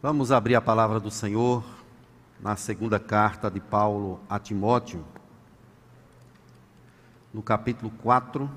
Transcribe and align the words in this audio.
Vamos 0.00 0.30
abrir 0.30 0.54
a 0.54 0.60
palavra 0.60 1.00
do 1.00 1.10
Senhor 1.10 1.64
na 2.38 2.54
segunda 2.54 3.00
carta 3.00 3.50
de 3.50 3.58
Paulo 3.58 4.20
a 4.30 4.38
Timóteo, 4.38 5.04
no 7.34 7.42
capítulo 7.42 7.90
4. 8.00 8.48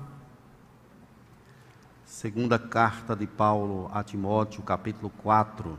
Segunda 2.04 2.60
carta 2.60 3.16
de 3.16 3.26
Paulo 3.26 3.90
a 3.92 4.04
Timóteo, 4.04 4.62
capítulo 4.62 5.10
4. 5.20 5.76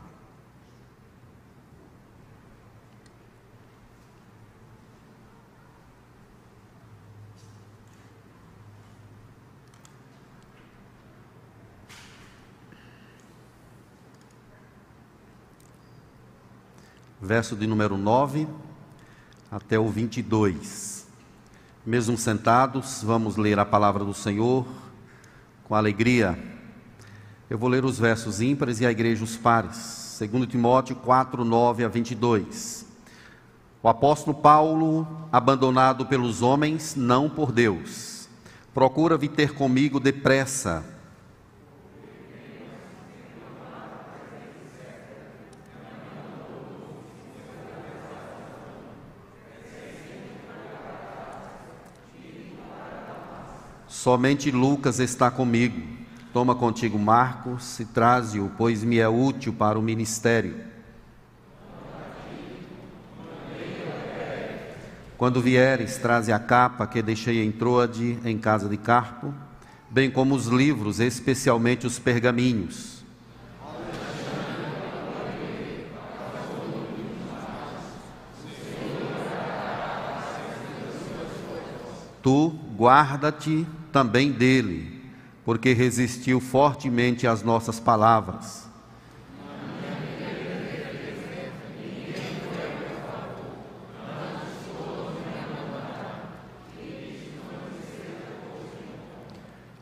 Verso 17.24 17.56
de 17.56 17.66
número 17.66 17.96
9 17.96 18.46
até 19.50 19.78
o 19.78 19.88
22. 19.88 21.06
Mesmo 21.84 22.18
sentados, 22.18 23.02
vamos 23.02 23.36
ler 23.36 23.58
a 23.58 23.64
palavra 23.64 24.04
do 24.04 24.12
Senhor 24.12 24.66
com 25.64 25.74
alegria. 25.74 26.38
Eu 27.48 27.56
vou 27.56 27.70
ler 27.70 27.84
os 27.84 27.98
versos 27.98 28.42
ímpares 28.42 28.80
e 28.80 28.86
a 28.86 28.90
igreja 28.90 29.24
os 29.24 29.36
pares. 29.36 30.20
2 30.20 30.46
Timóteo 30.46 30.96
4, 30.96 31.44
9 31.44 31.84
a 31.84 31.88
22. 31.88 32.84
O 33.82 33.88
apóstolo 33.88 34.36
Paulo, 34.36 35.06
abandonado 35.32 36.06
pelos 36.06 36.42
homens, 36.42 36.94
não 36.94 37.28
por 37.30 37.50
Deus, 37.50 38.28
procura 38.74 39.16
vir 39.16 39.30
ter 39.30 39.54
comigo 39.54 39.98
depressa 39.98 40.84
Somente 54.04 54.50
Lucas 54.50 55.00
está 55.00 55.30
comigo. 55.30 55.80
Toma 56.30 56.54
contigo 56.54 56.98
Marcos 56.98 57.80
e 57.80 57.86
traze-o, 57.86 58.50
pois 58.54 58.84
me 58.84 58.98
é 58.98 59.08
útil 59.08 59.54
para 59.54 59.78
o 59.78 59.82
ministério. 59.82 60.56
Quando 65.16 65.40
vieres, 65.40 65.96
traze 65.96 66.30
a 66.32 66.38
capa 66.38 66.86
que 66.86 67.00
deixei 67.00 67.42
em 67.42 67.50
Troade, 67.50 68.18
em 68.26 68.36
casa 68.36 68.68
de 68.68 68.76
Carpo, 68.76 69.32
bem 69.88 70.10
como 70.10 70.34
os 70.34 70.48
livros, 70.48 71.00
especialmente 71.00 71.86
os 71.86 71.98
pergaminhos. 71.98 73.02
Tu 82.22 82.54
guarda-te 82.76 83.66
também 83.94 84.32
dele, 84.32 85.00
porque 85.44 85.72
resistiu 85.72 86.40
fortemente 86.40 87.28
às 87.28 87.44
nossas 87.44 87.78
palavras. 87.78 88.68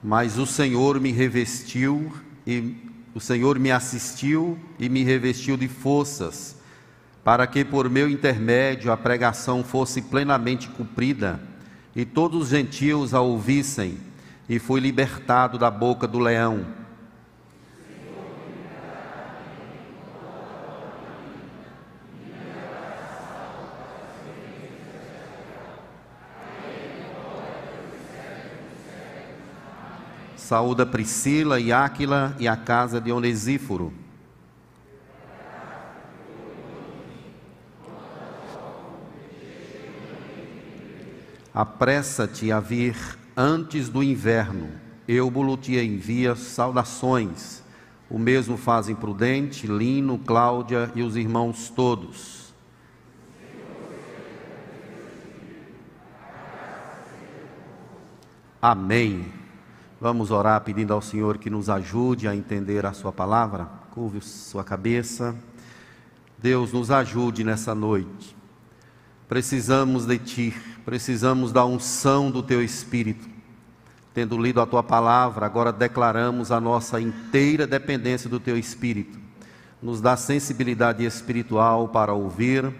Mas 0.04 0.36
o 0.36 0.44
Senhor 0.44 1.00
me 1.00 1.10
revestiu 1.10 2.12
e 2.46 2.76
o 3.14 3.20
Senhor 3.20 3.58
me 3.58 3.70
assistiu 3.70 4.58
e 4.78 4.90
me 4.90 5.02
revestiu 5.02 5.56
de 5.56 5.68
forças, 5.68 6.58
para 7.24 7.46
que 7.46 7.64
por 7.64 7.88
meu 7.88 8.10
intermédio 8.10 8.92
a 8.92 8.96
pregação 8.96 9.64
fosse 9.64 10.02
plenamente 10.02 10.68
cumprida 10.68 11.40
e 11.94 12.04
todos 12.04 12.42
os 12.42 12.48
gentios 12.48 13.12
a 13.14 13.20
ouvissem, 13.20 13.98
e 14.48 14.58
fui 14.58 14.80
libertado 14.80 15.58
da 15.58 15.70
boca 15.70 16.06
do 16.06 16.18
leão. 16.18 16.66
Saúda 30.36 30.84
Priscila 30.84 31.58
e 31.58 31.72
Áquila 31.72 32.36
e 32.38 32.46
a 32.46 32.56
casa 32.56 33.00
de 33.00 33.10
Onesíforo. 33.10 34.01
Apressa-te 41.54 42.50
a 42.50 42.60
vir 42.60 42.96
antes 43.36 43.88
do 43.88 44.02
inverno. 44.02 44.70
Eubulo 45.06 45.56
te 45.56 45.76
envia 45.78 46.34
saudações. 46.34 47.62
O 48.08 48.18
mesmo 48.18 48.56
fazem 48.56 48.94
Prudente, 48.94 49.66
Lino, 49.66 50.18
Cláudia 50.18 50.90
e 50.94 51.02
os 51.02 51.16
irmãos 51.16 51.68
todos. 51.68 52.54
Amém. 58.60 59.26
Vamos 60.00 60.30
orar 60.30 60.60
pedindo 60.62 60.94
ao 60.94 61.02
Senhor 61.02 61.36
que 61.36 61.50
nos 61.50 61.68
ajude 61.68 62.26
a 62.28 62.34
entender 62.34 62.86
a 62.86 62.92
Sua 62.92 63.12
palavra. 63.12 63.68
Curve 63.90 64.22
sua 64.22 64.64
cabeça. 64.64 65.36
Deus 66.38 66.72
nos 66.72 66.90
ajude 66.90 67.44
nessa 67.44 67.74
noite. 67.74 68.41
Precisamos 69.32 70.04
de 70.04 70.18
Ti 70.18 70.54
precisamos 70.84 71.52
da 71.52 71.64
unção 71.64 72.30
do 72.30 72.42
Teu 72.42 72.62
Espírito. 72.62 73.26
Tendo 74.12 74.36
lido 74.36 74.60
a 74.60 74.66
Tua 74.66 74.82
palavra, 74.82 75.46
agora 75.46 75.72
declaramos 75.72 76.52
a 76.52 76.60
nossa 76.60 77.00
inteira 77.00 77.66
dependência 77.66 78.28
do 78.28 78.38
Teu 78.38 78.58
Espírito. 78.58 79.18
Nos 79.82 80.02
dá 80.02 80.18
sensibilidade 80.18 81.02
espiritual 81.02 81.88
para 81.88 82.12
ouvir 82.12 82.74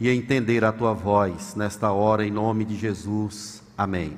e 0.00 0.10
entender 0.10 0.64
a 0.64 0.72
Tua 0.72 0.92
voz 0.92 1.54
nesta 1.54 1.92
hora, 1.92 2.26
em 2.26 2.30
nome 2.32 2.64
de 2.64 2.76
Jesus. 2.76 3.62
Amém. 3.78 4.16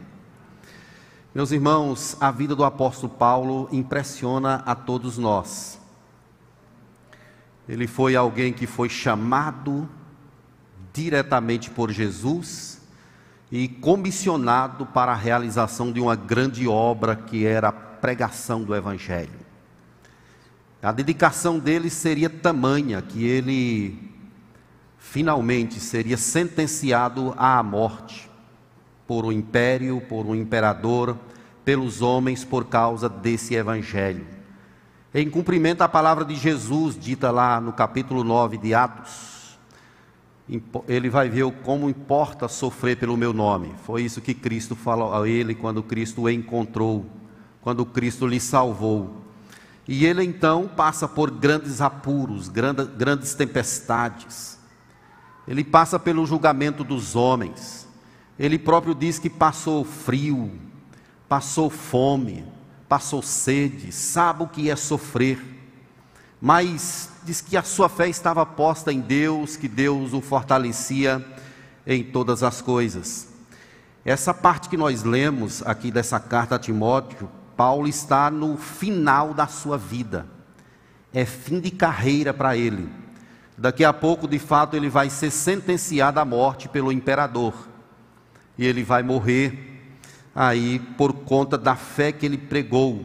Meus 1.34 1.52
irmãos, 1.52 2.16
a 2.18 2.30
vida 2.30 2.56
do 2.56 2.64
apóstolo 2.64 3.12
Paulo 3.12 3.68
impressiona 3.70 4.62
a 4.64 4.74
todos 4.74 5.18
nós. 5.18 5.78
Ele 7.68 7.86
foi 7.86 8.16
alguém 8.16 8.50
que 8.50 8.66
foi 8.66 8.88
chamado 8.88 9.86
diretamente 10.96 11.68
por 11.70 11.90
Jesus 11.90 12.80
e 13.52 13.68
comissionado 13.68 14.86
para 14.86 15.12
a 15.12 15.16
realização 15.16 15.92
de 15.92 16.00
uma 16.00 16.16
grande 16.16 16.66
obra 16.66 17.14
que 17.14 17.44
era 17.44 17.68
a 17.68 17.72
pregação 17.72 18.64
do 18.64 18.74
Evangelho. 18.74 19.46
A 20.82 20.90
dedicação 20.92 21.58
dele 21.58 21.90
seria 21.90 22.30
tamanha 22.30 23.02
que 23.02 23.24
ele 23.24 24.10
finalmente 24.98 25.78
seria 25.78 26.16
sentenciado 26.16 27.34
à 27.36 27.62
morte 27.62 28.30
por 29.06 29.24
um 29.26 29.32
império, 29.32 30.00
por 30.00 30.24
um 30.24 30.34
imperador, 30.34 31.16
pelos 31.64 32.00
homens 32.00 32.42
por 32.42 32.64
causa 32.64 33.08
desse 33.08 33.54
Evangelho. 33.54 34.26
Em 35.14 35.28
cumprimento 35.28 35.82
à 35.82 35.88
palavra 35.88 36.24
de 36.24 36.34
Jesus, 36.34 36.98
dita 36.98 37.30
lá 37.30 37.60
no 37.60 37.72
capítulo 37.72 38.24
9 38.24 38.58
de 38.58 38.74
Atos, 38.74 39.35
ele 40.86 41.10
vai 41.10 41.28
ver 41.28 41.50
como 41.64 41.90
importa 41.90 42.46
sofrer 42.46 42.96
pelo 42.96 43.16
meu 43.16 43.32
nome. 43.32 43.74
Foi 43.84 44.02
isso 44.02 44.20
que 44.20 44.32
Cristo 44.32 44.76
falou 44.76 45.12
a 45.12 45.28
ele 45.28 45.54
quando 45.54 45.82
Cristo 45.82 46.22
o 46.22 46.30
encontrou, 46.30 47.04
quando 47.60 47.84
Cristo 47.84 48.26
lhe 48.26 48.38
salvou. 48.38 49.22
E 49.88 50.04
ele 50.04 50.22
então 50.22 50.68
passa 50.68 51.08
por 51.08 51.30
grandes 51.30 51.80
apuros, 51.80 52.48
grandes 52.48 53.34
tempestades. 53.34 54.58
Ele 55.46 55.64
passa 55.64 55.98
pelo 55.98 56.26
julgamento 56.26 56.84
dos 56.84 57.16
homens. 57.16 57.86
Ele 58.38 58.58
próprio 58.58 58.94
diz 58.94 59.18
que 59.18 59.30
passou 59.30 59.84
frio, 59.84 60.52
passou 61.28 61.70
fome, 61.70 62.44
passou 62.88 63.22
sede, 63.22 63.90
sabe 63.90 64.42
o 64.42 64.48
que 64.48 64.70
é 64.70 64.76
sofrer. 64.76 65.55
Mas 66.40 67.10
diz 67.24 67.40
que 67.40 67.56
a 67.56 67.62
sua 67.62 67.88
fé 67.88 68.08
estava 68.08 68.44
posta 68.44 68.92
em 68.92 69.00
Deus, 69.00 69.56
que 69.56 69.68
Deus 69.68 70.12
o 70.12 70.20
fortalecia 70.20 71.24
em 71.86 72.02
todas 72.04 72.42
as 72.42 72.60
coisas. 72.60 73.28
Essa 74.04 74.32
parte 74.32 74.68
que 74.68 74.76
nós 74.76 75.02
lemos 75.02 75.62
aqui 75.66 75.90
dessa 75.90 76.20
carta 76.20 76.54
a 76.54 76.58
Timóteo, 76.58 77.28
Paulo 77.56 77.88
está 77.88 78.30
no 78.30 78.56
final 78.56 79.32
da 79.32 79.46
sua 79.46 79.78
vida. 79.78 80.26
É 81.12 81.24
fim 81.24 81.58
de 81.58 81.70
carreira 81.70 82.34
para 82.34 82.56
ele. 82.56 82.88
Daqui 83.56 83.84
a 83.84 83.92
pouco, 83.92 84.28
de 84.28 84.38
fato, 84.38 84.76
ele 84.76 84.90
vai 84.90 85.08
ser 85.08 85.30
sentenciado 85.30 86.20
à 86.20 86.24
morte 86.24 86.68
pelo 86.68 86.92
imperador. 86.92 87.54
E 88.58 88.66
ele 88.66 88.84
vai 88.84 89.02
morrer 89.02 89.82
aí 90.34 90.78
por 90.98 91.12
conta 91.12 91.56
da 91.56 91.74
fé 91.74 92.12
que 92.12 92.26
ele 92.26 92.36
pregou, 92.36 93.04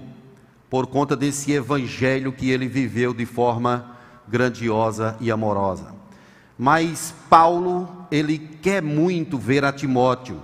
por 0.72 0.88
conta 0.88 1.18
desse 1.18 1.52
evangelho 1.52 2.32
que 2.32 2.50
ele 2.50 2.66
viveu 2.66 3.14
de 3.14 3.26
forma 3.26 3.98
grandiosa 4.26 5.18
e 5.20 5.30
amorosa. 5.30 5.94
Mas 6.58 7.14
Paulo, 7.30 8.08
ele 8.10 8.38
quer 8.40 8.82
muito 8.82 9.38
ver 9.38 9.66
a 9.66 9.74
Timóteo, 9.74 10.40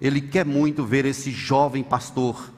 ele 0.00 0.22
quer 0.22 0.46
muito 0.46 0.82
ver 0.82 1.04
esse 1.04 1.30
jovem 1.30 1.84
pastor. 1.84 2.50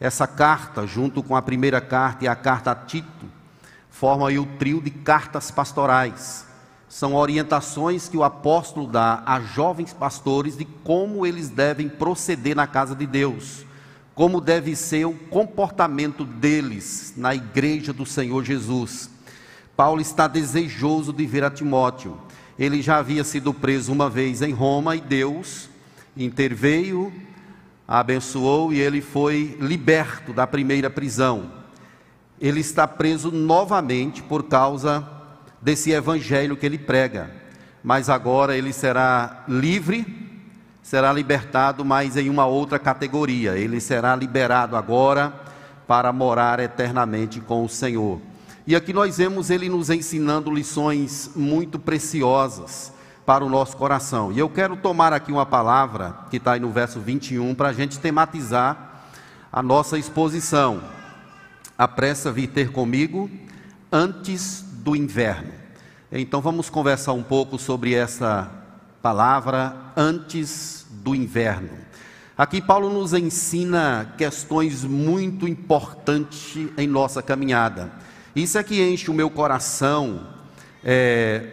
Essa 0.00 0.26
carta, 0.26 0.86
junto 0.86 1.22
com 1.22 1.36
a 1.36 1.42
primeira 1.42 1.82
carta 1.82 2.24
e 2.24 2.28
a 2.28 2.34
carta 2.34 2.70
a 2.70 2.74
Tito, 2.74 3.26
forma 3.90 4.26
aí 4.26 4.38
o 4.38 4.46
trio 4.58 4.80
de 4.80 4.90
cartas 4.90 5.50
pastorais. 5.50 6.46
São 6.88 7.14
orientações 7.14 8.08
que 8.08 8.16
o 8.16 8.24
apóstolo 8.24 8.86
dá 8.86 9.22
a 9.26 9.38
jovens 9.38 9.92
pastores 9.92 10.56
de 10.56 10.64
como 10.64 11.26
eles 11.26 11.50
devem 11.50 11.90
proceder 11.90 12.56
na 12.56 12.66
casa 12.66 12.94
de 12.94 13.06
Deus, 13.06 13.66
como 14.14 14.40
deve 14.40 14.76
ser 14.76 15.06
o 15.06 15.14
comportamento 15.14 16.24
deles 16.24 17.14
na 17.16 17.34
igreja 17.34 17.92
do 17.92 18.04
Senhor 18.04 18.44
Jesus. 18.44 19.10
Paulo 19.76 20.00
está 20.00 20.28
desejoso 20.28 21.12
de 21.12 21.26
ver 21.26 21.44
a 21.44 21.50
Timóteo. 21.50 22.18
Ele 22.58 22.82
já 22.82 22.98
havia 22.98 23.24
sido 23.24 23.54
preso 23.54 23.90
uma 23.90 24.10
vez 24.10 24.42
em 24.42 24.52
Roma 24.52 24.94
e 24.94 25.00
Deus 25.00 25.70
interveio, 26.16 27.12
abençoou 27.86 28.72
e 28.72 28.80
ele 28.80 29.00
foi 29.00 29.56
liberto 29.60 30.32
da 30.32 30.46
primeira 30.46 30.90
prisão. 30.90 31.50
Ele 32.40 32.60
está 32.60 32.86
preso 32.86 33.30
novamente 33.30 34.22
por 34.22 34.44
causa 34.44 35.08
desse 35.60 35.90
evangelho 35.90 36.56
que 36.56 36.66
ele 36.66 36.78
prega, 36.78 37.30
mas 37.82 38.08
agora 38.10 38.56
ele 38.56 38.72
será 38.72 39.44
livre, 39.48 40.21
será 40.82 41.12
libertado, 41.12 41.84
mas 41.84 42.16
em 42.16 42.28
uma 42.28 42.44
outra 42.44 42.78
categoria. 42.78 43.56
Ele 43.56 43.80
será 43.80 44.16
liberado 44.16 44.76
agora 44.76 45.32
para 45.86 46.12
morar 46.12 46.58
eternamente 46.60 47.40
com 47.40 47.64
o 47.64 47.68
Senhor. 47.68 48.20
E 48.66 48.76
aqui 48.76 48.92
nós 48.92 49.18
vemos 49.18 49.50
ele 49.50 49.68
nos 49.68 49.90
ensinando 49.90 50.52
lições 50.52 51.30
muito 51.34 51.78
preciosas 51.78 52.92
para 53.24 53.44
o 53.44 53.48
nosso 53.48 53.76
coração. 53.76 54.32
E 54.32 54.38
eu 54.38 54.48
quero 54.48 54.76
tomar 54.76 55.12
aqui 55.12 55.32
uma 55.32 55.46
palavra 55.46 56.16
que 56.30 56.36
está 56.36 56.52
aí 56.52 56.60
no 56.60 56.70
verso 56.70 57.00
21 57.00 57.54
para 57.54 57.68
a 57.68 57.72
gente 57.72 57.98
tematizar 57.98 59.04
a 59.52 59.62
nossa 59.62 59.98
exposição. 59.98 60.82
Apressa 61.76 62.30
vir 62.30 62.48
ter 62.48 62.70
comigo 62.70 63.30
antes 63.90 64.64
do 64.72 64.94
inverno. 64.94 65.52
Então 66.10 66.40
vamos 66.40 66.68
conversar 66.70 67.12
um 67.12 67.22
pouco 67.22 67.58
sobre 67.58 67.94
essa 67.94 68.61
palavra 69.02 69.74
antes 69.96 70.86
do 70.88 71.12
inverno. 71.14 71.70
Aqui 72.38 72.62
Paulo 72.62 72.88
nos 72.88 73.12
ensina 73.12 74.14
questões 74.16 74.84
muito 74.84 75.46
importantes 75.48 76.70
em 76.78 76.86
nossa 76.86 77.20
caminhada. 77.20 77.92
Isso 78.34 78.56
é 78.56 78.62
que 78.62 78.80
enche 78.80 79.10
o 79.10 79.14
meu 79.14 79.28
coração 79.28 80.28
é, 80.84 81.46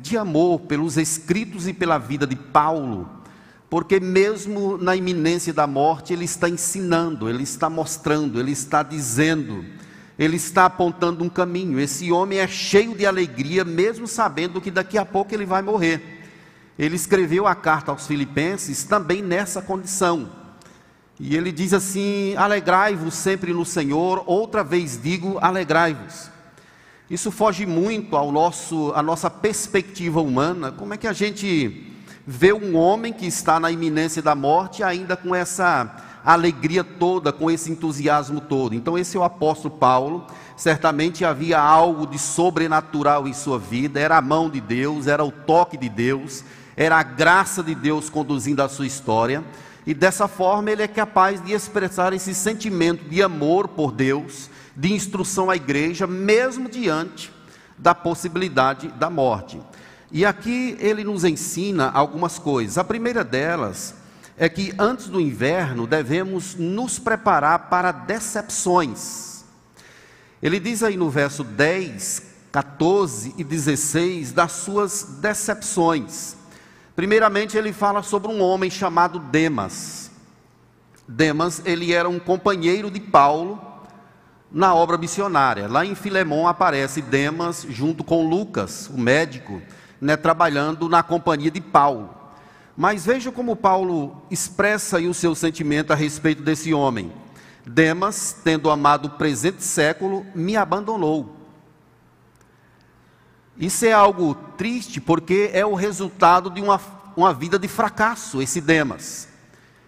de 0.00 0.16
amor 0.16 0.60
pelos 0.60 0.96
escritos 0.96 1.66
e 1.66 1.74
pela 1.74 1.98
vida 1.98 2.26
de 2.26 2.36
Paulo, 2.36 3.10
porque 3.68 3.98
mesmo 3.98 4.78
na 4.78 4.94
iminência 4.94 5.52
da 5.52 5.66
morte, 5.66 6.12
ele 6.12 6.24
está 6.24 6.48
ensinando, 6.48 7.28
ele 7.28 7.42
está 7.42 7.68
mostrando, 7.68 8.38
ele 8.38 8.52
está 8.52 8.82
dizendo, 8.82 9.64
ele 10.18 10.36
está 10.36 10.66
apontando 10.66 11.24
um 11.24 11.28
caminho. 11.28 11.80
Esse 11.80 12.12
homem 12.12 12.38
é 12.38 12.46
cheio 12.46 12.94
de 12.94 13.04
alegria, 13.04 13.64
mesmo 13.64 14.06
sabendo 14.06 14.60
que 14.60 14.70
daqui 14.70 14.96
a 14.96 15.04
pouco 15.04 15.34
ele 15.34 15.44
vai 15.44 15.62
morrer. 15.62 16.21
Ele 16.78 16.96
escreveu 16.96 17.46
a 17.46 17.54
carta 17.54 17.90
aos 17.90 18.06
Filipenses 18.06 18.84
também 18.84 19.22
nessa 19.22 19.60
condição. 19.60 20.30
E 21.20 21.36
ele 21.36 21.52
diz 21.52 21.72
assim: 21.72 22.34
Alegrai-vos 22.36 23.14
sempre 23.14 23.52
no 23.52 23.64
Senhor, 23.64 24.24
outra 24.26 24.64
vez 24.64 25.00
digo, 25.00 25.38
alegrai-vos. 25.40 26.30
Isso 27.12 27.30
foge 27.30 27.66
muito 27.66 28.16
ao 28.16 28.32
nosso, 28.32 28.90
à 28.94 29.02
nossa 29.02 29.28
perspectiva 29.28 30.22
humana. 30.22 30.72
Como 30.72 30.94
é 30.94 30.96
que 30.96 31.06
a 31.06 31.12
gente 31.12 31.92
vê 32.26 32.52
um 32.52 32.74
homem 32.74 33.12
que 33.12 33.26
está 33.26 33.60
na 33.60 33.70
iminência 33.70 34.22
da 34.22 34.34
morte 34.34 34.82
ainda 34.82 35.14
com 35.14 35.34
essa 35.34 35.94
alegria 36.24 36.82
toda, 36.82 37.30
com 37.30 37.50
esse 37.50 37.70
entusiasmo 37.70 38.40
todo? 38.40 38.74
Então, 38.74 38.96
esse 38.96 39.14
é 39.14 39.20
o 39.20 39.24
apóstolo 39.24 39.76
Paulo. 39.76 40.26
Certamente 40.56 41.22
havia 41.22 41.60
algo 41.60 42.06
de 42.06 42.18
sobrenatural 42.18 43.28
em 43.28 43.34
sua 43.34 43.58
vida, 43.58 44.00
era 44.00 44.16
a 44.16 44.22
mão 44.22 44.48
de 44.48 44.60
Deus, 44.60 45.06
era 45.06 45.22
o 45.22 45.30
toque 45.30 45.76
de 45.76 45.90
Deus, 45.90 46.42
era 46.76 46.96
a 46.96 47.02
graça 47.02 47.62
de 47.62 47.74
Deus 47.74 48.08
conduzindo 48.08 48.62
a 48.62 48.68
sua 48.68 48.86
história 48.86 49.44
e 49.86 49.92
dessa 49.92 50.28
forma 50.28 50.70
ele 50.70 50.82
é 50.82 50.88
capaz 50.88 51.42
de 51.42 51.52
expressar 51.52 52.12
esse 52.12 52.34
sentimento 52.34 53.08
de 53.08 53.22
amor 53.22 53.68
por 53.68 53.90
Deus, 53.90 54.48
de 54.76 54.92
instrução 54.92 55.50
à 55.50 55.56
igreja, 55.56 56.06
mesmo 56.06 56.68
diante 56.68 57.32
da 57.76 57.94
possibilidade 57.94 58.88
da 58.88 59.10
morte. 59.10 59.60
E 60.10 60.24
aqui 60.24 60.76
ele 60.78 61.02
nos 61.02 61.24
ensina 61.24 61.90
algumas 61.90 62.38
coisas. 62.38 62.78
A 62.78 62.84
primeira 62.84 63.24
delas 63.24 63.94
é 64.36 64.48
que 64.48 64.72
antes 64.78 65.08
do 65.08 65.20
inverno 65.20 65.86
devemos 65.86 66.54
nos 66.54 66.98
preparar 66.98 67.70
para 67.70 67.90
decepções. 67.90 69.44
Ele 70.40 70.60
diz 70.60 70.82
aí 70.82 70.96
no 70.96 71.10
verso 71.10 71.42
10, 71.42 72.22
14 72.52 73.34
e 73.36 73.42
16 73.42 74.32
das 74.32 74.52
suas 74.52 75.18
decepções. 75.20 76.36
Primeiramente, 76.94 77.56
ele 77.56 77.72
fala 77.72 78.02
sobre 78.02 78.30
um 78.30 78.42
homem 78.42 78.70
chamado 78.70 79.18
Demas. 79.18 80.10
Demas, 81.08 81.62
ele 81.64 81.92
era 81.92 82.08
um 82.08 82.18
companheiro 82.18 82.90
de 82.90 83.00
Paulo 83.00 83.60
na 84.50 84.74
obra 84.74 84.98
missionária. 84.98 85.66
Lá 85.66 85.84
em 85.84 85.94
Filemão 85.94 86.46
aparece 86.46 87.00
Demas 87.00 87.66
junto 87.68 88.04
com 88.04 88.28
Lucas, 88.28 88.88
o 88.88 88.98
médico, 88.98 89.62
né, 90.00 90.16
trabalhando 90.16 90.88
na 90.88 91.02
companhia 91.02 91.50
de 91.50 91.60
Paulo. 91.60 92.10
Mas 92.76 93.06
veja 93.06 93.32
como 93.32 93.56
Paulo 93.56 94.22
expressa 94.30 94.98
aí 94.98 95.06
o 95.06 95.14
seu 95.14 95.34
sentimento 95.34 95.92
a 95.92 95.96
respeito 95.96 96.42
desse 96.42 96.74
homem. 96.74 97.12
Demas, 97.66 98.36
tendo 98.44 98.70
amado 98.70 99.06
o 99.06 99.10
presente 99.10 99.62
século, 99.62 100.26
me 100.34 100.56
abandonou. 100.56 101.41
Isso 103.56 103.84
é 103.84 103.92
algo 103.92 104.34
triste 104.56 105.00
porque 105.00 105.50
é 105.52 105.64
o 105.64 105.74
resultado 105.74 106.50
de 106.50 106.60
uma, 106.60 106.80
uma 107.16 107.34
vida 107.34 107.58
de 107.58 107.68
fracasso, 107.68 108.40
esse 108.40 108.60
Demas. 108.60 109.28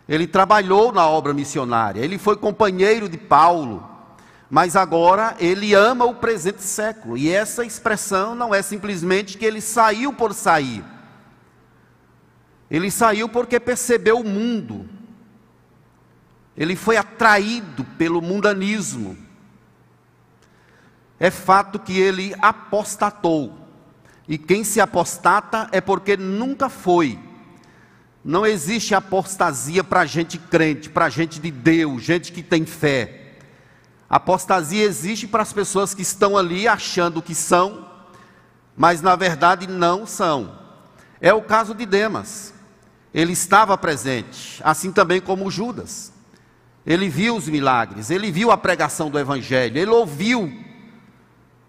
Ele 0.08 0.26
trabalhou 0.26 0.92
na 0.92 1.06
obra 1.08 1.32
missionária, 1.32 2.00
ele 2.00 2.18
foi 2.18 2.36
companheiro 2.36 3.08
de 3.08 3.16
Paulo, 3.16 3.88
mas 4.50 4.76
agora 4.76 5.34
ele 5.38 5.72
ama 5.72 6.04
o 6.04 6.14
presente 6.14 6.62
século. 6.62 7.16
E 7.16 7.30
essa 7.30 7.64
expressão 7.64 8.34
não 8.34 8.54
é 8.54 8.60
simplesmente 8.60 9.38
que 9.38 9.46
ele 9.46 9.60
saiu 9.60 10.12
por 10.12 10.34
sair. 10.34 10.84
Ele 12.70 12.90
saiu 12.90 13.28
porque 13.28 13.58
percebeu 13.58 14.18
o 14.20 14.24
mundo. 14.24 14.88
Ele 16.56 16.76
foi 16.76 16.96
atraído 16.96 17.84
pelo 17.96 18.20
mundanismo 18.20 19.23
é 21.18 21.30
fato 21.30 21.78
que 21.78 21.98
ele 21.98 22.34
apostatou. 22.40 23.56
E 24.26 24.38
quem 24.38 24.64
se 24.64 24.80
apostata 24.80 25.68
é 25.70 25.80
porque 25.80 26.16
nunca 26.16 26.68
foi. 26.68 27.18
Não 28.24 28.46
existe 28.46 28.94
apostasia 28.94 29.84
para 29.84 30.06
gente 30.06 30.38
crente, 30.38 30.88
para 30.88 31.10
gente 31.10 31.38
de 31.38 31.50
Deus, 31.50 32.02
gente 32.02 32.32
que 32.32 32.42
tem 32.42 32.64
fé. 32.64 33.34
Apostasia 34.08 34.82
existe 34.82 35.26
para 35.26 35.42
as 35.42 35.52
pessoas 35.52 35.92
que 35.92 36.02
estão 36.02 36.36
ali 36.36 36.66
achando 36.66 37.20
que 37.20 37.34
são, 37.34 37.86
mas 38.76 39.02
na 39.02 39.14
verdade 39.14 39.66
não 39.66 40.06
são. 40.06 40.58
É 41.20 41.34
o 41.34 41.42
caso 41.42 41.74
de 41.74 41.84
Demas. 41.84 42.54
Ele 43.12 43.32
estava 43.32 43.76
presente, 43.76 44.60
assim 44.64 44.90
também 44.90 45.20
como 45.20 45.50
Judas. 45.50 46.12
Ele 46.86 47.08
viu 47.08 47.36
os 47.36 47.46
milagres, 47.46 48.10
ele 48.10 48.30
viu 48.32 48.50
a 48.50 48.56
pregação 48.56 49.10
do 49.10 49.18
Evangelho, 49.18 49.78
ele 49.78 49.90
ouviu 49.90 50.63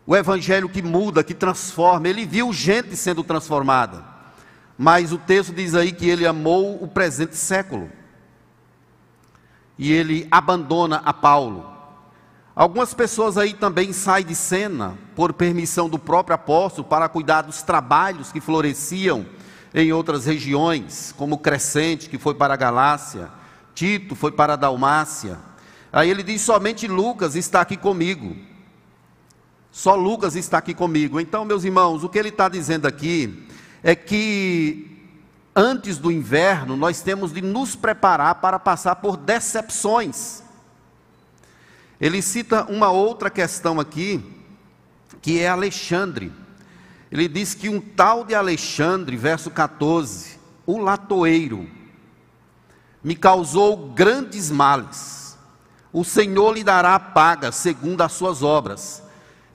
o 0.07 0.15
evangelho 0.15 0.69
que 0.69 0.81
muda, 0.81 1.24
que 1.24 1.33
transforma. 1.33 2.07
Ele 2.07 2.25
viu 2.25 2.53
gente 2.53 2.95
sendo 2.95 3.24
transformada. 3.24 4.03
Mas 4.77 5.12
o 5.12 5.17
texto 5.17 5.53
diz 5.53 5.74
aí 5.74 5.91
que 5.91 6.07
ele 6.07 6.27
amou 6.27 6.81
o 6.83 6.88
presente 6.88 7.35
século. 7.35 7.89
E 9.77 9.91
ele 9.91 10.27
abandona 10.29 11.01
a 11.05 11.13
Paulo. 11.13 11.74
Algumas 12.55 12.93
pessoas 12.93 13.38
aí 13.38 13.53
também 13.53 13.91
saem 13.91 14.25
de 14.25 14.35
cena 14.35 14.97
por 15.15 15.33
permissão 15.33 15.89
do 15.89 16.00
próprio 16.00 16.35
apóstolo 16.35 16.88
para 16.88 17.09
cuidar 17.09 17.41
dos 17.41 17.62
trabalhos 17.62 18.31
que 18.31 18.39
floresciam 18.39 19.25
em 19.74 19.91
outras 19.91 20.25
regiões, 20.25 21.13
como 21.17 21.38
Crescente, 21.38 22.09
que 22.09 22.17
foi 22.17 22.33
para 22.33 22.53
a 22.53 22.57
Galácia, 22.57 23.29
Tito 23.74 24.15
foi 24.15 24.31
para 24.31 24.53
a 24.53 24.55
Dalmácia. 24.55 25.38
Aí 25.91 26.09
ele 26.09 26.24
diz: 26.24 26.41
somente 26.41 26.88
Lucas 26.88 27.35
está 27.35 27.59
aqui 27.59 27.75
comigo. 27.75 28.38
Só 29.75 29.94
Lucas 29.94 30.38
está 30.38 30.60
aqui 30.60 30.74
comigo. 30.74 31.20
Então, 31.20 31.44
meus 31.44 31.65
irmãos, 31.65 32.01
o 32.01 32.08
que 32.08 32.17
ele 32.17 32.29
está 32.29 32.48
dizendo 32.48 32.86
aqui 32.86 33.46
é 33.84 33.94
que 33.94 35.05
antes 35.53 35.98
do 35.98 36.10
inverno 36.10 36.77
nós 36.77 37.01
temos 37.01 37.34
de 37.34 37.41
nos 37.41 37.75
preparar 37.75 38.36
para 38.36 38.58
passar 38.58 38.96
por 38.96 39.17
decepções. 39.17 40.41
Ele 42.00 42.22
cita 42.22 42.63
uma 42.72 42.89
outra 42.89 43.29
questão 43.29 43.77
aqui, 43.77 44.24
que 45.22 45.41
é 45.41 45.50
Alexandre. 45.50 46.32
Ele 47.12 47.27
diz 47.27 47.53
que 47.53 47.67
um 47.67 47.82
tal 47.82 48.24
de 48.24 48.34
Alexandre, 48.34 49.17
verso 49.17 49.51
14, 49.51 50.39
o 50.65 50.77
latoeiro, 50.77 51.70
me 53.03 53.13
causou 53.13 53.89
grandes 53.89 54.50
males. 54.50 55.38
O 55.91 56.05
Senhor 56.05 56.53
lhe 56.53 56.63
dará 56.63 56.96
a 56.96 57.00
paga 57.00 57.51
segundo 57.51 58.00
as 58.03 58.13
suas 58.13 58.41
obras. 58.41 59.03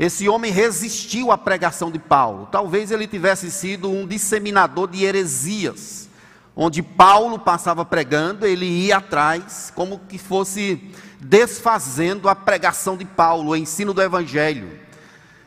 Esse 0.01 0.31
homem 0.31 0.51
resistiu 0.51 1.31
à 1.31 1.37
pregação 1.37 1.91
de 1.91 1.99
Paulo. 1.99 2.49
Talvez 2.51 2.91
ele 2.91 3.07
tivesse 3.07 3.51
sido 3.51 3.91
um 3.91 4.07
disseminador 4.07 4.89
de 4.89 5.05
heresias, 5.05 6.09
onde 6.57 6.83
Paulo 6.83 7.39
passava 7.39 7.85
pregando, 7.85 8.47
ele 8.47 8.65
ia 8.65 8.97
atrás, 8.97 9.71
como 9.77 10.01
que 10.09 10.17
fosse 10.17 10.91
desfazendo 11.21 12.31
a 12.31 12.35
pregação 12.35 12.97
de 12.97 13.05
Paulo, 13.05 13.51
o 13.51 13.57
ensino 13.57 13.93
do 13.93 14.01
evangelho. 14.01 14.71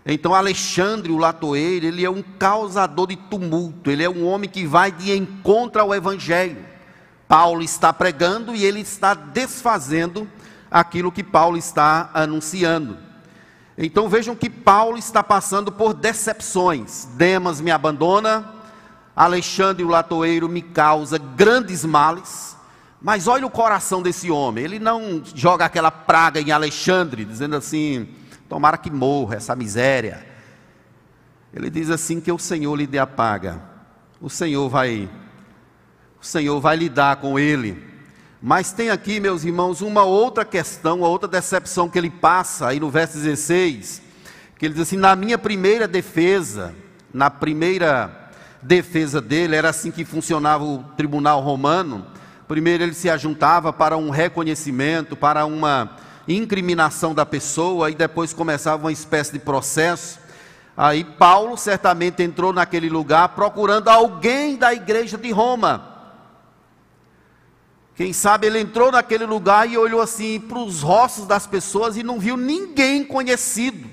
Então 0.05 0.35
Alexandre, 0.35 1.11
o 1.11 1.17
latoeiro, 1.17 1.87
ele 1.87 2.05
é 2.05 2.09
um 2.11 2.21
causador 2.21 3.07
de 3.07 3.15
tumulto, 3.15 3.89
ele 3.89 4.03
é 4.03 4.09
um 4.09 4.23
homem 4.23 4.47
que 4.47 4.67
vai 4.67 4.91
de 4.91 5.17
encontro 5.17 5.81
ao 5.81 5.95
evangelho. 5.95 6.63
Paulo 7.27 7.63
está 7.63 7.91
pregando 7.91 8.55
e 8.55 8.63
ele 8.63 8.81
está 8.81 9.15
desfazendo 9.15 10.29
aquilo 10.69 11.11
que 11.11 11.23
Paulo 11.23 11.57
está 11.57 12.11
anunciando. 12.13 13.12
Então 13.77 14.07
vejam 14.07 14.35
que 14.35 14.49
Paulo 14.49 14.97
está 14.97 15.23
passando 15.23 15.71
por 15.71 15.93
decepções. 15.93 17.05
Demas 17.15 17.59
me 17.59 17.71
abandona, 17.71 18.53
Alexandre 19.15 19.83
o 19.83 19.87
latoeiro 19.87 20.47
me 20.47 20.61
causa 20.61 21.17
grandes 21.17 21.83
males. 21.83 22.55
Mas 23.01 23.27
olha 23.27 23.45
o 23.45 23.51
coração 23.51 24.01
desse 24.01 24.31
homem. 24.31 24.63
Ele 24.63 24.79
não 24.79 25.21
joga 25.35 25.65
aquela 25.65 25.91
praga 25.91 26.39
em 26.39 26.51
Alexandre, 26.51 27.25
dizendo 27.25 27.55
assim: 27.55 28.07
tomara 28.47 28.77
que 28.77 28.89
morra 28.89 29.35
essa 29.35 29.55
miséria. 29.55 30.25
Ele 31.53 31.69
diz 31.69 31.89
assim 31.89 32.21
que 32.21 32.31
o 32.31 32.39
Senhor 32.39 32.75
lhe 32.75 32.87
dê 32.87 32.97
a 32.97 33.05
paga. 33.05 33.61
O 34.21 34.29
Senhor 34.29 34.69
vai 34.69 35.09
o 36.21 36.25
Senhor 36.25 36.59
vai 36.61 36.77
lidar 36.77 37.17
com 37.17 37.37
ele. 37.37 37.92
Mas 38.45 38.73
tem 38.73 38.89
aqui, 38.89 39.21
meus 39.21 39.45
irmãos, 39.45 39.81
uma 39.81 40.03
outra 40.03 40.43
questão, 40.43 40.97
uma 40.97 41.07
outra 41.07 41.29
decepção 41.29 41.89
que 41.89 41.97
ele 41.97 42.09
passa 42.09 42.67
aí 42.67 42.79
no 42.79 42.89
verso 42.89 43.17
16, 43.17 44.01
que 44.59 44.65
ele 44.65 44.73
diz 44.73 44.83
assim: 44.83 44.97
"Na 44.97 45.15
minha 45.15 45.37
primeira 45.37 45.87
defesa, 45.87 46.75
na 47.13 47.31
primeira 47.31 48.29
defesa 48.61 49.21
dele, 49.21 49.55
era 49.55 49.69
assim 49.69 49.91
que 49.91 50.03
funcionava 50.03 50.63
o 50.65 50.83
tribunal 50.97 51.39
romano, 51.39 52.05
Primeiro 52.47 52.83
ele 52.83 52.93
se 52.93 53.09
ajuntava 53.09 53.71
para 53.71 53.95
um 53.95 54.09
reconhecimento, 54.09 55.15
para 55.15 55.45
uma 55.45 55.91
incriminação 56.27 57.13
da 57.13 57.25
pessoa, 57.25 57.89
e 57.89 57.95
depois 57.95 58.33
começava 58.33 58.83
uma 58.83 58.91
espécie 58.91 59.31
de 59.31 59.39
processo. 59.39 60.19
Aí 60.75 61.03
Paulo 61.03 61.57
certamente 61.57 62.21
entrou 62.21 62.51
naquele 62.51 62.89
lugar 62.89 63.29
procurando 63.29 63.87
alguém 63.87 64.57
da 64.57 64.73
igreja 64.73 65.17
de 65.17 65.31
Roma. 65.31 65.92
Quem 67.95 68.11
sabe 68.11 68.47
ele 68.47 68.59
entrou 68.59 68.91
naquele 68.91 69.25
lugar 69.25 69.69
e 69.69 69.77
olhou 69.77 70.01
assim 70.01 70.39
para 70.39 70.57
os 70.57 70.81
rostos 70.81 71.27
das 71.27 71.45
pessoas 71.45 71.95
e 71.95 72.01
não 72.01 72.19
viu 72.19 72.35
ninguém 72.35 73.03
conhecido. 73.03 73.87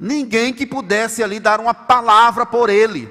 Ninguém 0.00 0.52
que 0.52 0.66
pudesse 0.66 1.22
ali 1.22 1.38
dar 1.38 1.60
uma 1.60 1.74
palavra 1.74 2.46
por 2.46 2.70
ele. 2.70 3.08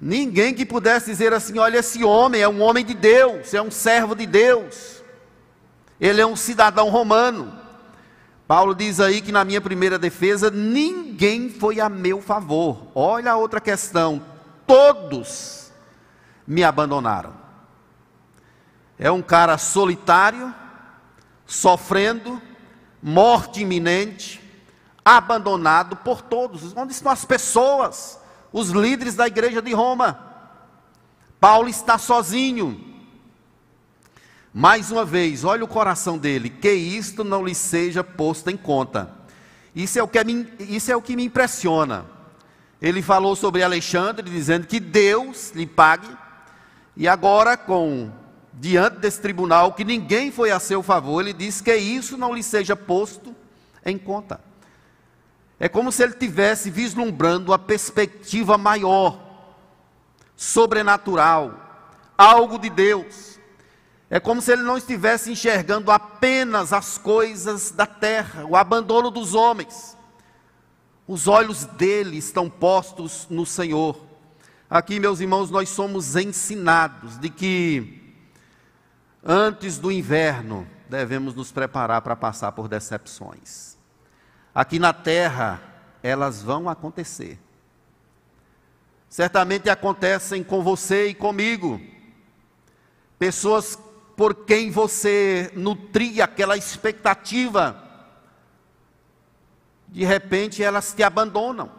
Ninguém 0.00 0.54
que 0.54 0.64
pudesse 0.64 1.06
dizer 1.06 1.32
assim: 1.32 1.58
olha, 1.58 1.78
esse 1.78 2.02
homem 2.02 2.40
é 2.40 2.48
um 2.48 2.62
homem 2.62 2.84
de 2.84 2.94
Deus, 2.94 3.52
é 3.52 3.60
um 3.60 3.70
servo 3.70 4.14
de 4.14 4.26
Deus, 4.26 5.02
ele 6.00 6.20
é 6.20 6.26
um 6.26 6.36
cidadão 6.36 6.88
romano. 6.88 7.52
Paulo 8.48 8.74
diz 8.74 9.00
aí 9.00 9.20
que 9.20 9.32
na 9.32 9.44
minha 9.44 9.60
primeira 9.60 9.98
defesa, 9.98 10.50
ninguém 10.50 11.50
foi 11.50 11.80
a 11.80 11.88
meu 11.88 12.22
favor. 12.22 12.88
Olha 12.94 13.32
a 13.32 13.36
outra 13.36 13.60
questão: 13.60 14.22
todos 14.66 15.65
me 16.46 16.62
abandonaram. 16.62 17.32
É 18.98 19.10
um 19.10 19.22
cara 19.22 19.58
solitário, 19.58 20.54
sofrendo, 21.44 22.40
morte 23.02 23.62
iminente, 23.62 24.40
abandonado 25.04 25.96
por 25.96 26.22
todos. 26.22 26.76
Onde 26.76 26.92
estão 26.92 27.12
as 27.12 27.24
pessoas? 27.24 28.18
os 28.56 28.70
líderes 28.70 29.14
da 29.14 29.26
igreja 29.26 29.60
de 29.60 29.74
Roma. 29.74 30.18
Paulo 31.38 31.68
está 31.68 31.98
sozinho. 31.98 32.82
Mais 34.52 34.90
uma 34.90 35.04
vez, 35.04 35.44
olha 35.44 35.62
o 35.62 35.68
coração 35.68 36.16
dele, 36.16 36.48
que 36.48 36.72
isto 36.72 37.22
não 37.22 37.44
lhe 37.44 37.54
seja 37.54 38.02
posto 38.02 38.48
em 38.48 38.56
conta. 38.56 39.10
Isso 39.74 39.98
é 39.98 40.02
o 40.02 40.08
que 40.08 40.24
me, 40.24 40.48
isso 40.60 40.90
é 40.90 40.96
o 40.96 41.02
que 41.02 41.14
me 41.14 41.24
impressiona. 41.24 42.06
Ele 42.80 43.02
falou 43.02 43.36
sobre 43.36 43.62
Alexandre, 43.62 44.30
dizendo 44.30 44.66
que 44.66 44.80
Deus 44.80 45.52
lhe 45.54 45.66
pague, 45.66 46.08
e 46.96 47.06
agora, 47.06 47.56
com 47.56 48.10
diante 48.54 48.98
desse 48.98 49.20
tribunal, 49.20 49.74
que 49.74 49.84
ninguém 49.84 50.32
foi 50.32 50.50
a 50.50 50.58
seu 50.58 50.82
favor, 50.82 51.20
ele 51.20 51.34
diz 51.34 51.60
que 51.60 51.76
isso 51.76 52.16
não 52.16 52.32
lhe 52.32 52.42
seja 52.42 52.74
posto 52.74 53.36
em 53.84 53.98
conta. 53.98 54.40
É 55.60 55.68
como 55.68 55.92
se 55.92 56.02
ele 56.02 56.14
tivesse 56.14 56.70
vislumbrando 56.70 57.52
a 57.52 57.58
perspectiva 57.58 58.56
maior, 58.56 59.20
sobrenatural, 60.34 61.54
algo 62.16 62.58
de 62.58 62.70
Deus. 62.70 63.38
É 64.08 64.18
como 64.18 64.40
se 64.40 64.52
ele 64.52 64.62
não 64.62 64.78
estivesse 64.78 65.30
enxergando 65.30 65.90
apenas 65.90 66.72
as 66.72 66.96
coisas 66.96 67.70
da 67.70 67.86
terra, 67.86 68.44
o 68.46 68.56
abandono 68.56 69.10
dos 69.10 69.34
homens. 69.34 69.96
Os 71.06 71.28
olhos 71.28 71.64
dele 71.64 72.16
estão 72.16 72.48
postos 72.48 73.26
no 73.28 73.44
Senhor. 73.44 74.05
Aqui, 74.68 74.98
meus 74.98 75.20
irmãos, 75.20 75.48
nós 75.48 75.68
somos 75.68 76.16
ensinados 76.16 77.18
de 77.18 77.30
que 77.30 78.16
antes 79.24 79.78
do 79.78 79.92
inverno 79.92 80.66
devemos 80.88 81.36
nos 81.36 81.52
preparar 81.52 82.02
para 82.02 82.16
passar 82.16 82.50
por 82.50 82.66
decepções. 82.66 83.76
Aqui 84.52 84.80
na 84.80 84.92
terra, 84.92 85.62
elas 86.02 86.42
vão 86.42 86.68
acontecer. 86.68 87.38
Certamente 89.08 89.70
acontecem 89.70 90.42
com 90.42 90.64
você 90.64 91.08
e 91.08 91.14
comigo. 91.14 91.80
Pessoas 93.20 93.78
por 94.16 94.34
quem 94.34 94.70
você 94.72 95.52
nutria 95.54 96.24
aquela 96.24 96.56
expectativa, 96.56 97.84
de 99.86 100.04
repente 100.04 100.60
elas 100.60 100.92
te 100.92 101.04
abandonam, 101.04 101.70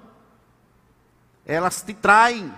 elas 1.45 1.81
te 1.81 1.93
traem, 1.93 2.53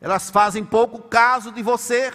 elas 0.00 0.30
fazem 0.30 0.64
pouco 0.64 1.00
caso 1.00 1.50
de 1.50 1.62
você. 1.62 2.12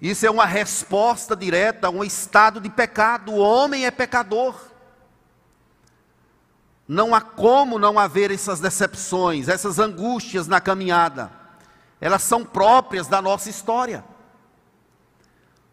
Isso 0.00 0.24
é 0.24 0.30
uma 0.30 0.46
resposta 0.46 1.34
direta 1.34 1.88
a 1.88 1.90
um 1.90 2.04
estado 2.04 2.60
de 2.60 2.70
pecado. 2.70 3.32
O 3.32 3.38
homem 3.38 3.84
é 3.84 3.90
pecador. 3.90 4.54
Não 6.86 7.14
há 7.14 7.20
como 7.20 7.78
não 7.78 7.98
haver 7.98 8.30
essas 8.30 8.60
decepções, 8.60 9.48
essas 9.48 9.78
angústias 9.78 10.46
na 10.46 10.60
caminhada. 10.60 11.30
Elas 12.00 12.22
são 12.22 12.44
próprias 12.44 13.06
da 13.08 13.20
nossa 13.20 13.50
história. 13.50 14.04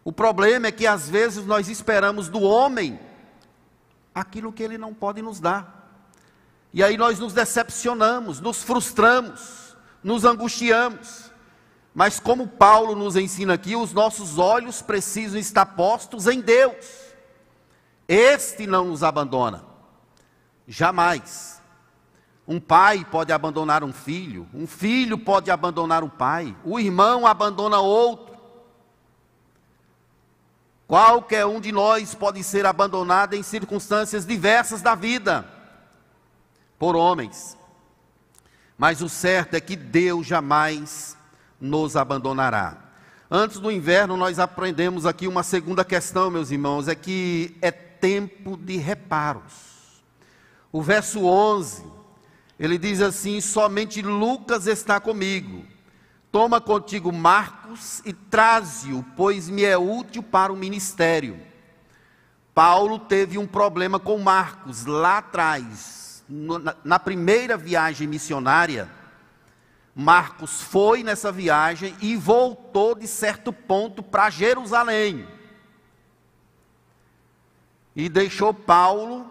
O 0.04 0.12
problema 0.12 0.66
é 0.66 0.72
que 0.72 0.86
às 0.86 1.08
vezes 1.08 1.46
nós 1.46 1.68
esperamos 1.68 2.28
do 2.28 2.42
homem 2.42 3.00
aquilo 4.14 4.52
que 4.52 4.62
ele 4.62 4.76
não 4.76 4.92
pode 4.92 5.22
nos 5.22 5.40
dar. 5.40 5.85
E 6.76 6.82
aí 6.84 6.98
nós 6.98 7.18
nos 7.18 7.32
decepcionamos, 7.32 8.38
nos 8.38 8.62
frustramos, 8.62 9.74
nos 10.04 10.26
angustiamos. 10.26 11.30
Mas 11.94 12.20
como 12.20 12.46
Paulo 12.46 12.94
nos 12.94 13.16
ensina 13.16 13.54
aqui, 13.54 13.74
os 13.74 13.94
nossos 13.94 14.36
olhos 14.38 14.82
precisam 14.82 15.40
estar 15.40 15.64
postos 15.64 16.26
em 16.26 16.42
Deus. 16.42 16.84
Este 18.06 18.66
não 18.66 18.84
nos 18.84 19.02
abandona. 19.02 19.64
Jamais. 20.68 21.62
Um 22.46 22.60
pai 22.60 23.06
pode 23.10 23.32
abandonar 23.32 23.82
um 23.82 23.90
filho, 23.90 24.46
um 24.52 24.66
filho 24.66 25.16
pode 25.16 25.50
abandonar 25.50 26.04
um 26.04 26.10
pai, 26.10 26.54
o 26.62 26.78
irmão 26.78 27.26
abandona 27.26 27.80
outro. 27.80 28.36
Qualquer 30.86 31.46
um 31.46 31.58
de 31.58 31.72
nós 31.72 32.14
pode 32.14 32.44
ser 32.44 32.66
abandonado 32.66 33.32
em 33.32 33.42
circunstâncias 33.42 34.26
diversas 34.26 34.82
da 34.82 34.94
vida 34.94 35.55
por 36.78 36.96
homens. 36.96 37.56
Mas 38.76 39.00
o 39.00 39.08
certo 39.08 39.54
é 39.54 39.60
que 39.60 39.76
Deus 39.76 40.26
jamais 40.26 41.16
nos 41.60 41.96
abandonará. 41.96 42.76
Antes 43.30 43.58
do 43.58 43.70
inverno, 43.70 44.16
nós 44.16 44.38
aprendemos 44.38 45.04
aqui 45.06 45.26
uma 45.26 45.42
segunda 45.42 45.84
questão, 45.84 46.30
meus 46.30 46.50
irmãos, 46.50 46.86
é 46.86 46.94
que 46.94 47.56
é 47.60 47.70
tempo 47.70 48.56
de 48.56 48.76
reparos. 48.76 50.02
O 50.70 50.82
verso 50.82 51.24
11, 51.24 51.84
ele 52.58 52.78
diz 52.78 53.00
assim: 53.00 53.40
Somente 53.40 54.02
Lucas 54.02 54.66
está 54.66 55.00
comigo. 55.00 55.64
Toma 56.30 56.60
contigo 56.60 57.10
Marcos 57.12 58.02
e 58.04 58.12
traze-o, 58.12 59.02
pois 59.16 59.48
me 59.48 59.64
é 59.64 59.78
útil 59.78 60.22
para 60.22 60.52
o 60.52 60.56
ministério. 60.56 61.40
Paulo 62.54 62.98
teve 62.98 63.38
um 63.38 63.46
problema 63.46 63.98
com 63.98 64.18
Marcos 64.18 64.84
lá 64.84 65.18
atrás, 65.18 65.95
na 66.28 66.98
primeira 66.98 67.56
viagem 67.56 68.06
missionária. 68.06 68.90
Marcos 69.94 70.60
foi 70.60 71.02
nessa 71.02 71.32
viagem 71.32 71.96
e 72.00 72.16
voltou 72.16 72.94
de 72.94 73.06
certo 73.06 73.52
ponto 73.52 74.02
para 74.02 74.28
Jerusalém. 74.28 75.26
E 77.94 78.08
deixou 78.08 78.52
Paulo 78.52 79.30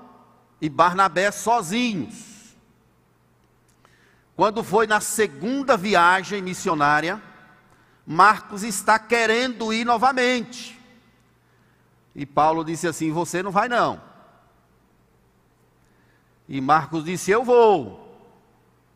e 0.60 0.68
Barnabé 0.68 1.30
sozinhos. 1.32 2.56
Quando 4.36 4.64
foi 4.64 4.88
na 4.88 5.00
segunda 5.00 5.78
viagem 5.78 6.42
missionária, 6.42 7.22
Marcos 8.06 8.64
está 8.64 8.98
querendo 8.98 9.72
ir 9.72 9.86
novamente. 9.86 10.80
E 12.16 12.26
Paulo 12.26 12.64
disse 12.64 12.88
assim: 12.88 13.12
Você 13.12 13.44
não 13.44 13.52
vai 13.52 13.70
não. 13.70 14.02
E 16.48 16.62
Marcos 16.62 17.04
disse: 17.04 17.32
Eu 17.32 17.44
vou. 17.44 18.02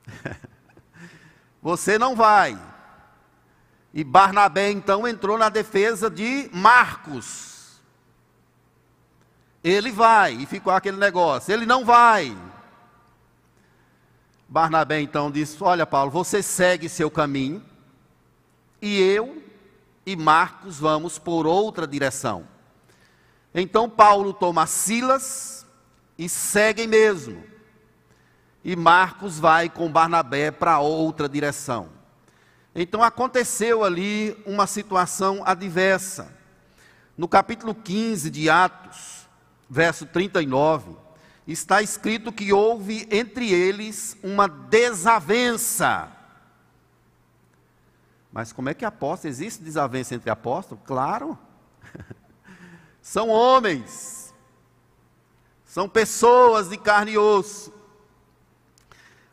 Você 1.61 1.97
não 1.97 2.15
vai. 2.15 2.57
E 3.93 4.03
Barnabé 4.03 4.71
então 4.71 5.07
entrou 5.07 5.37
na 5.37 5.49
defesa 5.49 6.09
de 6.09 6.49
Marcos. 6.53 7.79
Ele 9.63 9.91
vai, 9.91 10.33
e 10.33 10.45
ficou 10.45 10.71
aquele 10.71 10.97
negócio. 10.97 11.51
Ele 11.53 11.65
não 11.65 11.83
vai. 11.83 12.37
Barnabé 14.47 15.01
então 15.01 15.29
disse: 15.29 15.61
Olha, 15.61 15.85
Paulo, 15.85 16.11
você 16.11 16.41
segue 16.41 16.87
seu 16.87 17.11
caminho, 17.11 17.63
e 18.81 18.99
eu 18.99 19.43
e 20.05 20.15
Marcos 20.15 20.79
vamos 20.79 21.19
por 21.19 21.45
outra 21.45 21.87
direção. 21.87 22.47
Então 23.53 23.89
Paulo 23.89 24.33
toma 24.33 24.65
Silas 24.65 25.58
e 26.19 26.27
segue 26.27 26.85
mesmo. 26.85 27.41
E 28.61 28.75
Marcos 28.75 29.39
vai 29.39 29.69
com 29.69 29.89
Barnabé 29.89 30.51
para 30.51 30.77
outra 30.79 31.29
direção. 31.29 31.89
Então 32.75 33.01
aconteceu 33.01 33.85
ali 33.85 34.37
uma 34.45 34.67
situação 34.67 35.41
adversa. 35.45 36.37
No 37.17 37.25
capítulo 37.25 37.73
15 37.73 38.29
de 38.29 38.49
Atos, 38.49 39.29
verso 39.69 40.05
39, 40.05 40.91
está 41.47 41.81
escrito 41.81 42.33
que 42.33 42.51
houve 42.51 43.07
entre 43.09 43.49
eles 43.49 44.17
uma 44.21 44.47
desavença. 44.49 46.11
Mas 48.29 48.51
como 48.51 48.67
é 48.67 48.73
que 48.73 48.83
apóstolo? 48.83 49.31
Existe 49.31 49.63
desavença 49.63 50.15
entre 50.15 50.29
apóstolos? 50.29 50.83
Claro. 50.85 51.39
São 53.01 53.29
homens, 53.29 54.18
são 55.79 55.87
pessoas 55.87 56.67
de 56.67 56.75
carne 56.75 57.13
e 57.13 57.17
osso. 57.17 57.71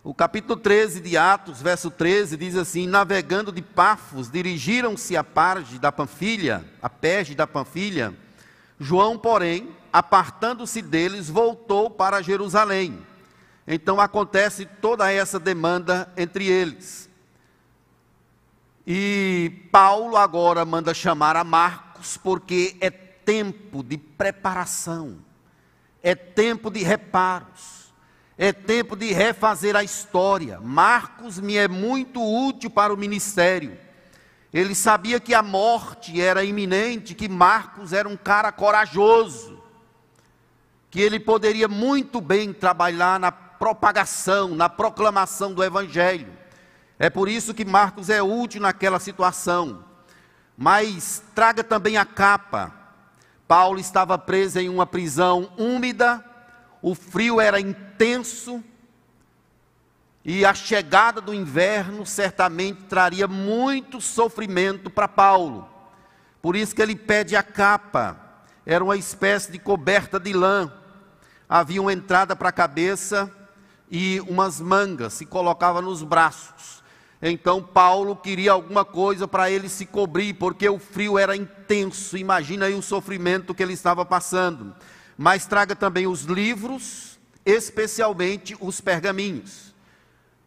O 0.04 0.14
capítulo 0.14 0.54
13 0.54 1.00
de 1.00 1.16
Atos, 1.16 1.60
verso 1.60 1.90
13, 1.90 2.36
diz 2.36 2.54
assim: 2.54 2.86
Navegando 2.86 3.50
de 3.50 3.60
Pafos, 3.60 4.30
dirigiram-se 4.30 5.16
a 5.16 5.24
Parge 5.24 5.76
da 5.76 5.90
Panfilha, 5.90 6.64
a 6.80 6.88
Perge 6.88 7.34
da 7.34 7.48
Panfilha. 7.48 8.14
João, 8.78 9.18
porém, 9.18 9.74
apartando-se 9.92 10.80
deles, 10.80 11.28
voltou 11.28 11.90
para 11.90 12.22
Jerusalém. 12.22 13.04
Então 13.66 14.00
acontece 14.00 14.66
toda 14.80 15.10
essa 15.10 15.40
demanda 15.40 16.12
entre 16.16 16.46
eles. 16.46 17.10
E 18.86 19.66
Paulo 19.72 20.16
agora 20.16 20.64
manda 20.64 20.94
chamar 20.94 21.34
a 21.34 21.42
Marcos, 21.42 22.16
porque 22.16 22.76
é 22.80 22.88
tempo 22.88 23.82
de 23.82 23.98
preparação, 23.98 25.25
é 26.06 26.14
tempo 26.14 26.70
de 26.70 26.84
reparos, 26.84 27.92
é 28.38 28.52
tempo 28.52 28.94
de 28.94 29.12
refazer 29.12 29.74
a 29.74 29.82
história. 29.82 30.60
Marcos 30.60 31.40
me 31.40 31.56
é 31.56 31.66
muito 31.66 32.22
útil 32.22 32.70
para 32.70 32.94
o 32.94 32.96
ministério. 32.96 33.76
Ele 34.54 34.72
sabia 34.72 35.18
que 35.18 35.34
a 35.34 35.42
morte 35.42 36.20
era 36.20 36.44
iminente, 36.44 37.12
que 37.12 37.28
Marcos 37.28 37.92
era 37.92 38.08
um 38.08 38.16
cara 38.16 38.52
corajoso, 38.52 39.60
que 40.92 41.00
ele 41.00 41.18
poderia 41.18 41.66
muito 41.66 42.20
bem 42.20 42.52
trabalhar 42.52 43.18
na 43.18 43.32
propagação, 43.32 44.54
na 44.54 44.68
proclamação 44.68 45.52
do 45.52 45.64
Evangelho. 45.64 46.32
É 47.00 47.10
por 47.10 47.28
isso 47.28 47.52
que 47.52 47.64
Marcos 47.64 48.08
é 48.10 48.22
útil 48.22 48.60
naquela 48.60 49.00
situação. 49.00 49.84
Mas 50.56 51.20
traga 51.34 51.64
também 51.64 51.96
a 51.96 52.04
capa, 52.04 52.72
Paulo 53.46 53.78
estava 53.78 54.18
preso 54.18 54.58
em 54.58 54.68
uma 54.68 54.86
prisão 54.86 55.50
úmida, 55.56 56.24
o 56.82 56.94
frio 56.94 57.40
era 57.40 57.60
intenso, 57.60 58.62
e 60.24 60.44
a 60.44 60.52
chegada 60.52 61.20
do 61.20 61.32
inverno 61.32 62.04
certamente 62.04 62.82
traria 62.84 63.28
muito 63.28 64.00
sofrimento 64.00 64.90
para 64.90 65.06
Paulo. 65.06 65.68
Por 66.42 66.56
isso 66.56 66.74
que 66.74 66.82
ele 66.82 66.96
pede 66.96 67.36
a 67.36 67.44
capa, 67.44 68.16
era 68.66 68.82
uma 68.82 68.96
espécie 68.96 69.52
de 69.52 69.58
coberta 69.60 70.18
de 70.18 70.32
lã. 70.32 70.72
Havia 71.48 71.80
uma 71.80 71.92
entrada 71.92 72.34
para 72.34 72.48
a 72.48 72.52
cabeça 72.52 73.32
e 73.88 74.20
umas 74.28 74.60
mangas, 74.60 75.12
se 75.12 75.24
colocava 75.24 75.80
nos 75.80 76.02
braços. 76.02 76.75
Então 77.28 77.60
Paulo 77.60 78.14
queria 78.14 78.52
alguma 78.52 78.84
coisa 78.84 79.26
para 79.26 79.50
ele 79.50 79.68
se 79.68 79.84
cobrir, 79.84 80.34
porque 80.34 80.68
o 80.68 80.78
frio 80.78 81.18
era 81.18 81.34
intenso. 81.34 82.16
Imagina 82.16 82.66
aí 82.66 82.74
o 82.74 82.80
sofrimento 82.82 83.52
que 83.52 83.64
ele 83.64 83.72
estava 83.72 84.04
passando. 84.04 84.72
Mas 85.18 85.44
traga 85.44 85.74
também 85.74 86.06
os 86.06 86.22
livros, 86.22 87.18
especialmente 87.44 88.56
os 88.60 88.80
pergaminhos. 88.80 89.74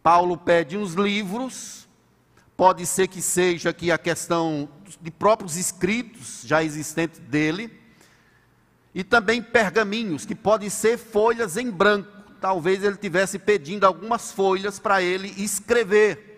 Paulo 0.02 0.38
pede 0.38 0.78
uns 0.78 0.94
livros, 0.94 1.86
pode 2.56 2.86
ser 2.86 3.10
que 3.10 3.22
seja 3.22 3.72
aqui 3.72 3.92
a 3.92 3.98
questão 3.98 4.70
de 5.02 5.12
próprios 5.12 5.58
escritos 5.58 6.44
já 6.46 6.64
existentes 6.64 7.20
dele, 7.20 7.78
e 8.96 9.04
também 9.04 9.42
pergaminhos, 9.42 10.26
que 10.26 10.34
podem 10.34 10.70
ser 10.70 10.98
folhas 10.98 11.58
em 11.58 11.70
branco. 11.70 12.10
Talvez 12.40 12.82
ele 12.86 12.96
tivesse 12.96 13.38
pedindo 13.38 13.86
algumas 13.86 14.32
folhas 14.32 14.80
para 14.80 15.02
ele 15.02 15.34
escrever 15.38 16.30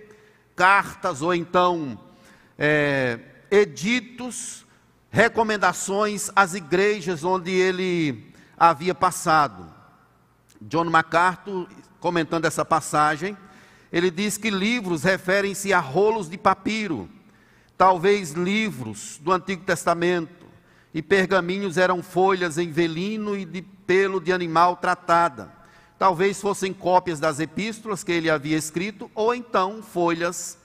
cartas 0.61 1.23
ou 1.23 1.33
então 1.33 1.97
é, 2.55 3.17
editos, 3.49 4.63
recomendações 5.09 6.29
às 6.35 6.53
igrejas 6.53 7.23
onde 7.23 7.49
ele 7.49 8.31
havia 8.55 8.93
passado. 8.93 9.73
John 10.61 10.83
MacArthur, 10.83 11.67
comentando 11.99 12.45
essa 12.45 12.63
passagem, 12.63 13.35
ele 13.91 14.11
diz 14.11 14.37
que 14.37 14.51
livros 14.51 15.01
referem-se 15.01 15.73
a 15.73 15.79
rolos 15.79 16.29
de 16.29 16.37
papiro, 16.37 17.09
talvez 17.75 18.33
livros 18.33 19.17
do 19.19 19.31
Antigo 19.31 19.63
Testamento, 19.63 20.45
e 20.93 21.01
pergaminhos 21.01 21.75
eram 21.75 22.03
folhas 22.03 22.59
em 22.59 22.71
velino 22.71 23.35
e 23.35 23.45
de 23.45 23.63
pelo 23.63 24.21
de 24.21 24.31
animal 24.31 24.75
tratada. 24.75 25.51
Talvez 26.01 26.41
fossem 26.41 26.73
cópias 26.73 27.19
das 27.19 27.39
epístolas 27.39 28.03
que 28.03 28.11
ele 28.11 28.27
havia 28.27 28.57
escrito, 28.57 29.11
ou 29.13 29.35
então 29.35 29.83
folhas 29.83 30.57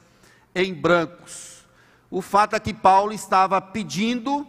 em 0.54 0.72
brancos. 0.72 1.66
O 2.10 2.22
fato 2.22 2.56
é 2.56 2.58
que 2.58 2.72
Paulo 2.72 3.12
estava 3.12 3.60
pedindo 3.60 4.48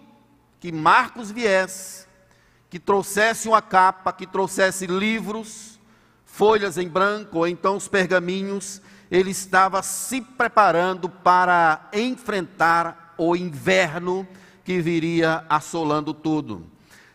que 0.62 0.72
Marcos 0.72 1.30
viesse, 1.30 2.08
que 2.70 2.80
trouxesse 2.80 3.50
uma 3.50 3.62
capa, 3.62 4.14
que 4.14 4.26
trouxesse 4.26 4.88
livros, 4.88 5.78
folhas 6.24 6.78
em 6.78 6.88
branco, 6.88 7.40
ou 7.40 7.48
então 7.50 7.76
os 7.76 7.90
pergaminhos. 7.90 8.82
Ele 9.12 9.32
estava 9.32 9.84
se 9.84 10.22
preparando 10.22 11.10
para 11.10 11.90
enfrentar 11.92 13.14
o 13.18 13.36
inverno 13.36 14.26
que 14.64 14.80
viria 14.80 15.44
assolando 15.50 16.14
tudo. 16.14 16.66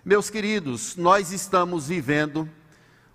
Meus 0.04 0.28
queridos, 0.28 0.94
nós 0.94 1.32
estamos 1.32 1.88
vivendo 1.88 2.46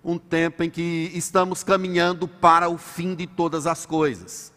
um 0.03 0.17
tempo 0.17 0.63
em 0.63 0.69
que 0.69 1.11
estamos 1.13 1.63
caminhando 1.63 2.27
para 2.27 2.69
o 2.69 2.77
fim 2.77 3.15
de 3.15 3.27
todas 3.27 3.67
as 3.67 3.85
coisas. 3.85 4.53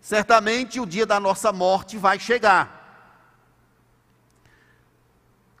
Certamente 0.00 0.78
o 0.78 0.86
dia 0.86 1.06
da 1.06 1.18
nossa 1.18 1.52
morte 1.52 1.96
vai 1.96 2.18
chegar. 2.18 2.82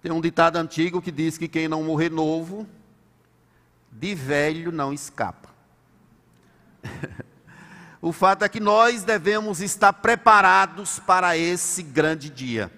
Tem 0.02 0.12
um 0.12 0.20
ditado 0.20 0.56
antigo 0.56 1.00
que 1.00 1.10
diz 1.10 1.38
que 1.38 1.48
quem 1.48 1.66
não 1.66 1.82
morrer 1.82 2.10
novo, 2.10 2.68
de 3.90 4.14
velho 4.14 4.70
não 4.70 4.92
escapa. 4.92 5.48
o 8.02 8.12
fato 8.12 8.44
é 8.44 8.48
que 8.48 8.60
nós 8.60 9.02
devemos 9.02 9.60
estar 9.60 9.94
preparados 9.94 10.98
para 10.98 11.38
esse 11.38 11.82
grande 11.82 12.28
dia. 12.28 12.70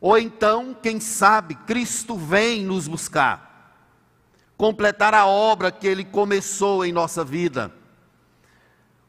Ou 0.00 0.18
então, 0.18 0.76
quem 0.80 1.00
sabe, 1.00 1.54
Cristo 1.54 2.16
vem 2.16 2.64
nos 2.64 2.86
buscar 2.86 3.47
completar 4.58 5.14
a 5.14 5.24
obra 5.24 5.70
que 5.70 5.86
ele 5.86 6.04
começou 6.04 6.84
em 6.84 6.92
nossa 6.92 7.24
vida. 7.24 7.72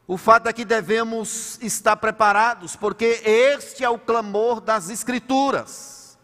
O 0.06 0.16
fato 0.16 0.48
é 0.48 0.52
que 0.52 0.64
devemos 0.64 1.58
estar 1.60 1.96
preparados, 1.96 2.76
porque 2.76 3.20
este 3.24 3.84
é 3.84 3.90
o 3.90 3.98
clamor 3.98 4.60
das 4.60 4.88
Escrituras, 4.88 6.18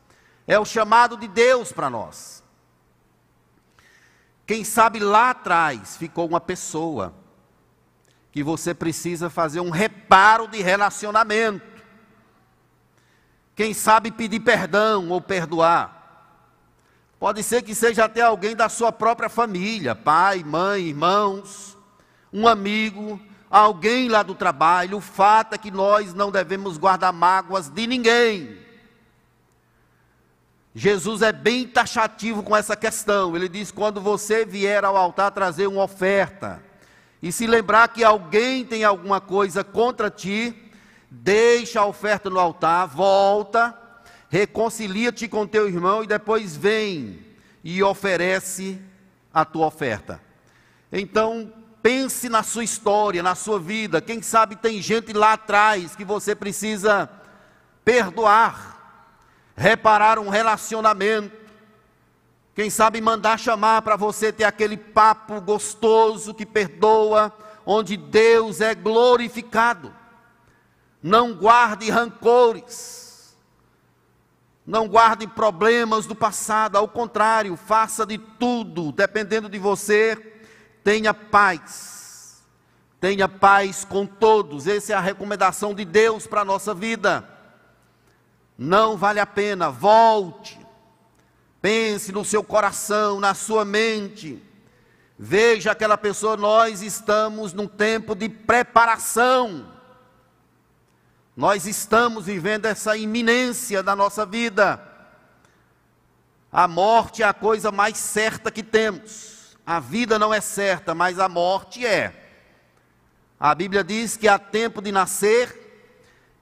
é 0.46 0.58
o 0.58 0.64
chamado 0.64 1.16
de 1.16 1.26
Deus 1.26 1.72
para 1.72 1.90
nós. 1.90 2.42
Quem 4.46 4.62
sabe 4.62 5.00
lá 5.00 5.30
atrás 5.30 5.96
ficou 5.96 6.26
uma 6.26 6.40
pessoa 6.40 7.12
que 8.30 8.44
você 8.44 8.72
precisa 8.72 9.28
fazer 9.28 9.58
um 9.58 9.70
reparo 9.70 10.46
de 10.46 10.62
relacionamento. 10.62 11.82
Quem 13.56 13.74
sabe 13.74 14.12
pedir 14.12 14.40
perdão 14.40 15.08
ou 15.08 15.20
perdoar. 15.20 15.95
Pode 17.18 17.42
ser 17.42 17.62
que 17.62 17.74
seja 17.74 18.04
até 18.04 18.20
alguém 18.20 18.54
da 18.54 18.68
sua 18.68 18.92
própria 18.92 19.28
família, 19.28 19.94
pai, 19.94 20.44
mãe, 20.44 20.88
irmãos, 20.88 21.76
um 22.30 22.46
amigo, 22.46 23.18
alguém 23.50 24.08
lá 24.08 24.22
do 24.22 24.34
trabalho. 24.34 24.98
O 24.98 25.00
fato 25.00 25.54
é 25.54 25.58
que 25.58 25.70
nós 25.70 26.12
não 26.12 26.30
devemos 26.30 26.76
guardar 26.76 27.12
mágoas 27.12 27.70
de 27.70 27.86
ninguém. 27.86 28.58
Jesus 30.74 31.22
é 31.22 31.32
bem 31.32 31.66
taxativo 31.66 32.42
com 32.42 32.54
essa 32.54 32.76
questão. 32.76 33.34
Ele 33.34 33.48
diz: 33.48 33.70
quando 33.70 33.98
você 33.98 34.44
vier 34.44 34.84
ao 34.84 34.94
altar 34.94 35.30
trazer 35.30 35.66
uma 35.66 35.84
oferta, 35.84 36.62
e 37.22 37.32
se 37.32 37.46
lembrar 37.46 37.88
que 37.88 38.04
alguém 38.04 38.62
tem 38.62 38.84
alguma 38.84 39.22
coisa 39.22 39.64
contra 39.64 40.10
ti, 40.10 40.54
deixa 41.10 41.80
a 41.80 41.86
oferta 41.86 42.28
no 42.28 42.38
altar, 42.38 42.86
volta, 42.86 43.74
reconcilia-te 44.36 45.28
com 45.28 45.46
teu 45.46 45.68
irmão 45.68 46.04
e 46.04 46.06
depois 46.06 46.56
vem 46.56 47.18
e 47.64 47.82
oferece 47.82 48.80
a 49.32 49.44
tua 49.44 49.66
oferta. 49.66 50.20
Então, 50.92 51.52
pense 51.82 52.28
na 52.28 52.42
sua 52.42 52.64
história, 52.64 53.22
na 53.22 53.34
sua 53.34 53.58
vida. 53.58 54.00
Quem 54.00 54.22
sabe 54.22 54.56
tem 54.56 54.80
gente 54.82 55.12
lá 55.12 55.34
atrás 55.34 55.96
que 55.96 56.04
você 56.04 56.34
precisa 56.34 57.10
perdoar 57.84 58.76
reparar 59.56 60.18
um 60.18 60.28
relacionamento, 60.28 61.34
quem 62.54 62.68
sabe 62.68 63.00
mandar 63.00 63.38
chamar 63.38 63.82
para 63.82 63.96
você 63.96 64.32
ter 64.32 64.44
aquele 64.44 64.76
papo 64.76 65.40
gostoso 65.40 66.34
que 66.34 66.46
perdoa, 66.46 67.32
onde 67.64 67.96
Deus 67.96 68.60
é 68.60 68.74
glorificado. 68.74 69.92
Não 71.02 71.34
guarde 71.34 71.90
rancores, 71.90 73.05
não 74.66 74.88
guarde 74.88 75.28
problemas 75.28 76.06
do 76.06 76.14
passado, 76.14 76.76
ao 76.76 76.88
contrário, 76.88 77.56
faça 77.56 78.04
de 78.04 78.18
tudo, 78.18 78.90
dependendo 78.90 79.48
de 79.48 79.58
você, 79.58 80.16
tenha 80.82 81.14
paz. 81.14 82.44
Tenha 82.98 83.28
paz 83.28 83.84
com 83.84 84.04
todos, 84.04 84.66
essa 84.66 84.92
é 84.92 84.96
a 84.96 85.00
recomendação 85.00 85.72
de 85.72 85.84
Deus 85.84 86.26
para 86.26 86.40
a 86.40 86.44
nossa 86.44 86.74
vida. 86.74 87.28
Não 88.58 88.96
vale 88.96 89.20
a 89.20 89.26
pena, 89.26 89.70
volte. 89.70 90.58
Pense 91.62 92.10
no 92.10 92.24
seu 92.24 92.42
coração, 92.42 93.20
na 93.20 93.34
sua 93.34 93.64
mente. 93.64 94.42
Veja 95.16 95.70
aquela 95.70 95.96
pessoa, 95.96 96.36
nós 96.36 96.82
estamos 96.82 97.52
num 97.52 97.68
tempo 97.68 98.16
de 98.16 98.28
preparação. 98.28 99.75
Nós 101.36 101.66
estamos 101.66 102.24
vivendo 102.24 102.64
essa 102.64 102.96
iminência 102.96 103.82
da 103.82 103.94
nossa 103.94 104.24
vida. 104.24 104.80
A 106.50 106.66
morte 106.66 107.22
é 107.22 107.26
a 107.26 107.34
coisa 107.34 107.70
mais 107.70 107.98
certa 107.98 108.50
que 108.50 108.62
temos. 108.62 109.54
A 109.66 109.78
vida 109.78 110.18
não 110.18 110.32
é 110.32 110.40
certa, 110.40 110.94
mas 110.94 111.18
a 111.18 111.28
morte 111.28 111.84
é. 111.84 112.24
A 113.38 113.54
Bíblia 113.54 113.84
diz 113.84 114.16
que 114.16 114.26
há 114.26 114.38
tempo 114.38 114.80
de 114.80 114.90
nascer 114.90 115.92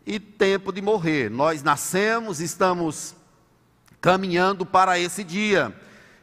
e 0.06 0.20
tempo 0.20 0.72
de 0.72 0.80
morrer. 0.80 1.28
Nós 1.28 1.60
nascemos, 1.60 2.40
estamos 2.40 3.16
caminhando 4.00 4.64
para 4.64 4.96
esse 4.96 5.24
dia. 5.24 5.74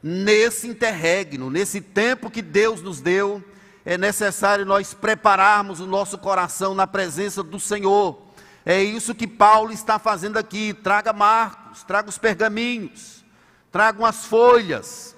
Nesse 0.01 0.69
interregno, 0.69 1.49
nesse 1.49 1.81
tempo 1.81 2.31
que 2.31 2.41
Deus 2.41 2.81
nos 2.81 3.01
deu, 3.01 3.43
é 3.83 3.97
necessário 3.97 4.65
nós 4.65 4.93
prepararmos 4.93 5.81
o 5.81 5.85
nosso 5.85 6.17
coração 6.17 6.73
na 6.73 6.87
presença 6.87 7.43
do 7.43 7.59
Senhor. 7.59 8.30
É 8.65 8.81
isso 8.81 9.15
que 9.15 9.27
Paulo 9.27 9.71
está 9.71 9.97
fazendo 9.97 10.37
aqui. 10.37 10.73
Traga 10.73 11.11
marcos, 11.11 11.83
traga 11.83 12.09
os 12.09 12.17
pergaminhos, 12.17 13.23
traga 13.71 13.99
umas 13.99 14.25
folhas, 14.25 15.15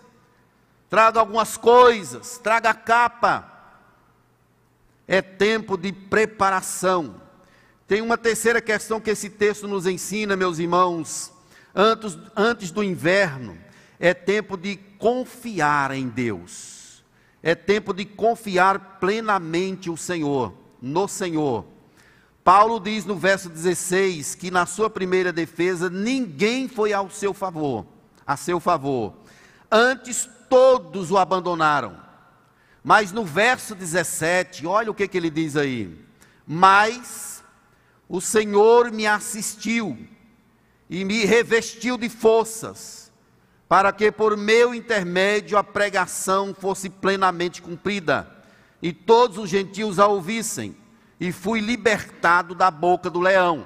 traga 0.90 1.20
algumas 1.20 1.58
coisas, 1.58 2.38
traga 2.38 2.70
a 2.70 2.74
capa. 2.74 3.50
É 5.08 5.22
tempo 5.22 5.78
de 5.78 5.92
preparação. 5.92 7.22
Tem 7.88 8.02
uma 8.02 8.18
terceira 8.18 8.62
questão 8.62 9.02
que 9.02 9.10
esse 9.10 9.30
texto 9.30 9.68
nos 9.68 9.86
ensina, 9.86 10.36
meus 10.36 10.58
irmãos. 10.60 11.32
Antes, 11.76 12.18
antes 12.36 12.72
do 12.72 12.84
inverno, 12.84 13.58
é 14.00 14.14
tempo 14.14 14.56
de 14.56 14.78
confiar 14.98 15.92
em 15.92 16.08
Deus. 16.08 17.04
É 17.42 17.54
tempo 17.54 17.94
de 17.94 18.06
confiar 18.06 19.00
plenamente 19.00 19.90
o 19.90 19.98
Senhor, 19.98 20.54
no 20.82 21.10
Senhor. 21.10 21.66
Paulo 22.44 22.80
diz 22.80 23.06
no 23.06 23.16
verso 23.16 23.50
16 23.50 24.36
que 24.36 24.52
na 24.52 24.66
sua 24.66 24.90
primeira 24.90 25.32
defesa 25.32 25.90
ninguém 25.90 26.68
foi 26.68 26.92
ao 26.92 27.10
seu 27.10 27.34
favor, 27.34 27.86
a 28.28 28.36
seu 28.36 28.60
favor. 28.60 29.14
Antes 29.72 30.30
todos 30.50 31.10
o 31.10 31.18
abandonaram. 31.18 31.98
Mas 32.84 33.14
no 33.14 33.24
verso 33.24 33.74
17, 33.74 34.68
olha 34.68 34.92
o 34.92 34.94
que, 34.94 35.08
que 35.08 35.18
ele 35.18 35.30
diz 35.30 35.56
aí. 35.56 35.98
Mas 36.46 37.42
o 38.10 38.20
Senhor 38.20 38.92
me 38.92 39.08
assistiu 39.08 39.98
e 40.90 41.06
me 41.06 41.24
revestiu 41.24 41.98
de 41.98 42.10
forças, 42.10 43.12
para 43.70 43.92
que 43.94 44.12
por 44.12 44.36
meu 44.36 44.76
intermédio 44.76 45.58
a 45.58 45.64
pregação 45.64 46.54
fosse 46.54 46.90
plenamente 46.90 47.62
cumprida 47.62 48.30
e 48.82 48.92
todos 48.92 49.38
os 49.38 49.50
gentios 49.50 49.98
a 49.98 50.08
ouvissem, 50.08 50.76
e 51.24 51.32
fui 51.32 51.60
libertado 51.62 52.54
da 52.54 52.70
boca 52.70 53.10
do 53.10 53.22
leão. 53.22 53.66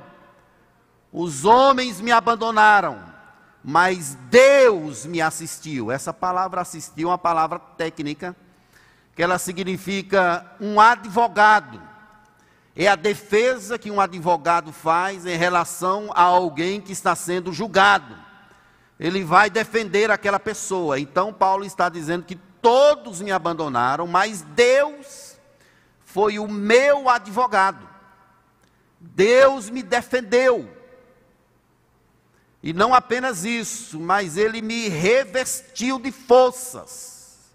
Os 1.11 1.43
homens 1.43 1.99
me 1.99 2.11
abandonaram, 2.11 3.03
mas 3.63 4.15
Deus 4.29 5.05
me 5.05 5.19
assistiu. 5.19 5.91
Essa 5.91 6.13
palavra 6.13 6.61
assistiu 6.61 7.09
é 7.09 7.11
uma 7.11 7.17
palavra 7.17 7.57
técnica, 7.57 8.35
que 9.15 9.23
ela 9.23 9.39
significa 9.39 10.45
um 10.61 10.79
advogado 10.79 11.81
é 12.79 12.87
a 12.87 12.95
defesa 12.95 13.79
que 13.79 13.89
um 13.89 13.99
advogado 13.99 14.71
faz 14.71 15.25
em 15.25 15.35
relação 15.35 16.11
a 16.13 16.21
alguém 16.21 16.79
que 16.79 16.91
está 16.91 17.15
sendo 17.15 17.51
julgado. 17.51 18.15
Ele 18.99 19.23
vai 19.23 19.49
defender 19.49 20.11
aquela 20.11 20.39
pessoa. 20.39 20.99
Então, 20.99 21.33
Paulo 21.33 21.65
está 21.65 21.89
dizendo 21.89 22.23
que 22.23 22.35
todos 22.61 23.19
me 23.19 23.31
abandonaram, 23.31 24.05
mas 24.05 24.43
Deus 24.43 25.26
foi 26.17 26.39
o 26.39 26.47
meu 26.47 27.07
advogado. 27.07 27.87
Deus 28.99 29.69
me 29.69 29.83
defendeu. 29.83 30.67
E 32.63 32.73
não 32.73 32.91
apenas 32.91 33.45
isso, 33.45 33.99
mas 33.99 34.35
ele 34.35 34.59
me 34.59 34.89
revestiu 34.89 35.99
de 35.99 36.11
forças. 36.11 37.53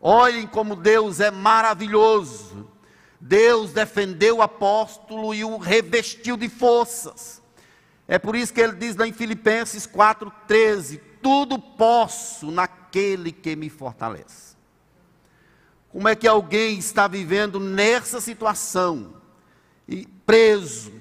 Olhem 0.00 0.44
como 0.44 0.74
Deus 0.74 1.20
é 1.20 1.30
maravilhoso. 1.30 2.68
Deus 3.20 3.72
defendeu 3.72 4.38
o 4.38 4.42
apóstolo 4.42 5.32
e 5.32 5.44
o 5.44 5.56
revestiu 5.56 6.36
de 6.36 6.48
forças. 6.48 7.40
É 8.08 8.18
por 8.18 8.34
isso 8.34 8.52
que 8.52 8.60
ele 8.60 8.74
diz 8.74 8.96
lá 8.96 9.06
em 9.06 9.12
Filipenses 9.12 9.86
4,13: 9.86 11.00
Tudo 11.22 11.60
posso 11.60 12.50
naquele 12.50 13.30
que 13.30 13.54
me 13.54 13.70
fortalece. 13.70 14.54
Como 15.94 16.08
é 16.08 16.16
que 16.16 16.26
alguém 16.26 16.76
está 16.76 17.06
vivendo 17.06 17.60
nessa 17.60 18.20
situação, 18.20 19.14
e 19.86 20.04
preso, 20.26 20.92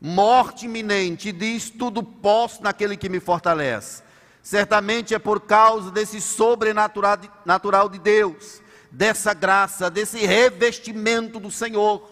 morte 0.00 0.64
iminente, 0.64 1.28
e 1.28 1.32
diz: 1.32 1.70
Tudo 1.70 2.02
posso 2.02 2.60
naquele 2.60 2.96
que 2.96 3.08
me 3.08 3.20
fortalece? 3.20 4.02
Certamente 4.42 5.14
é 5.14 5.20
por 5.20 5.42
causa 5.42 5.88
desse 5.92 6.20
sobrenatural 6.20 7.16
natural 7.46 7.88
de 7.88 8.00
Deus 8.00 8.60
dessa 8.90 9.32
graça, 9.34 9.88
desse 9.88 10.26
revestimento 10.26 11.38
do 11.38 11.52
Senhor. 11.52 12.10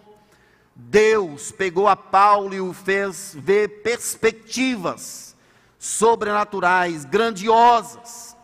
Deus 0.76 1.50
pegou 1.50 1.88
a 1.88 1.96
Paulo 1.96 2.54
e 2.54 2.60
o 2.60 2.72
fez 2.72 3.36
ver 3.36 3.82
perspectivas 3.82 5.34
sobrenaturais, 5.76 7.04
grandiosas. 7.04 8.36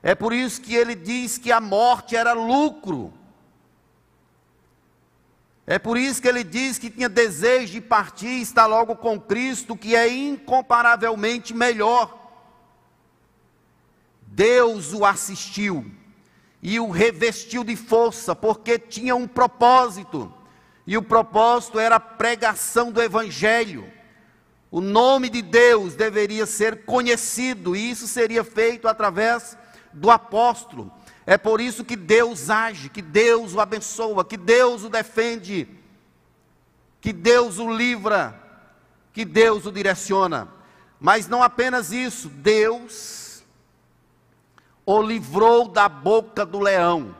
É 0.00 0.14
por 0.14 0.32
isso 0.32 0.62
que 0.62 0.76
ele 0.76 0.94
diz 0.94 1.36
que 1.36 1.50
a 1.50 1.60
morte 1.60 2.14
era 2.14 2.32
lucro. 2.32 3.12
É 5.66 5.78
por 5.78 5.98
isso 5.98 6.22
que 6.22 6.28
ele 6.28 6.44
diz 6.44 6.78
que 6.78 6.88
tinha 6.88 7.08
desejo 7.08 7.72
de 7.72 7.80
partir 7.80 8.28
e 8.28 8.42
estar 8.42 8.66
logo 8.66 8.94
com 8.94 9.18
Cristo, 9.18 9.76
que 9.76 9.96
é 9.96 10.08
incomparavelmente 10.08 11.52
melhor. 11.52 12.16
Deus 14.22 14.92
o 14.92 15.04
assistiu 15.04 15.84
e 16.62 16.78
o 16.78 16.90
revestiu 16.90 17.64
de 17.64 17.74
força, 17.74 18.34
porque 18.34 18.78
tinha 18.78 19.16
um 19.16 19.26
propósito, 19.26 20.32
e 20.86 20.96
o 20.96 21.02
propósito 21.02 21.78
era 21.78 21.96
a 21.96 22.00
pregação 22.00 22.92
do 22.92 23.02
Evangelho. 23.02 23.90
O 24.70 24.80
nome 24.80 25.28
de 25.28 25.42
Deus 25.42 25.94
deveria 25.94 26.46
ser 26.46 26.84
conhecido, 26.84 27.74
e 27.74 27.90
isso 27.90 28.06
seria 28.06 28.44
feito 28.44 28.86
através 28.86 29.56
do 29.92 30.10
apóstolo. 30.10 30.92
É 31.26 31.36
por 31.36 31.60
isso 31.60 31.84
que 31.84 31.96
Deus 31.96 32.48
age, 32.48 32.88
que 32.88 33.02
Deus 33.02 33.52
o 33.52 33.60
abençoa, 33.60 34.24
que 34.24 34.36
Deus 34.36 34.84
o 34.84 34.88
defende, 34.88 35.68
que 37.00 37.12
Deus 37.12 37.58
o 37.58 37.68
livra, 37.68 38.40
que 39.12 39.24
Deus 39.24 39.66
o 39.66 39.72
direciona. 39.72 40.48
Mas 41.00 41.26
não 41.26 41.42
apenas 41.42 41.90
isso, 41.90 42.28
Deus 42.28 43.44
o 44.86 45.02
livrou 45.02 45.68
da 45.68 45.88
boca 45.88 46.46
do 46.46 46.60
leão. 46.60 47.14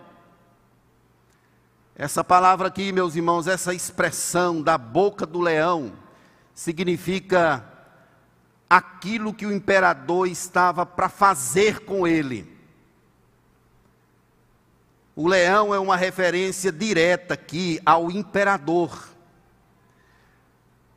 Essa 1.97 2.23
palavra 2.23 2.69
aqui, 2.69 2.93
meus 2.93 3.17
irmãos, 3.17 3.49
essa 3.49 3.75
expressão 3.75 4.63
da 4.63 4.79
boca 4.79 5.27
do 5.27 5.41
leão, 5.41 5.95
significa 6.55 7.65
aquilo 8.71 9.35
que 9.35 9.47
o 9.47 9.53
imperador 9.53 10.29
estava 10.29 10.87
para 10.87 11.09
fazer 11.09 11.81
com 11.81 12.07
ele. 12.07 12.56
O 15.17 15.27
leão 15.27 15.75
é 15.75 15.79
uma 15.79 15.97
referência 15.97 16.71
direta 16.71 17.33
aqui 17.33 17.81
ao 17.87 18.11
imperador. 18.11 19.09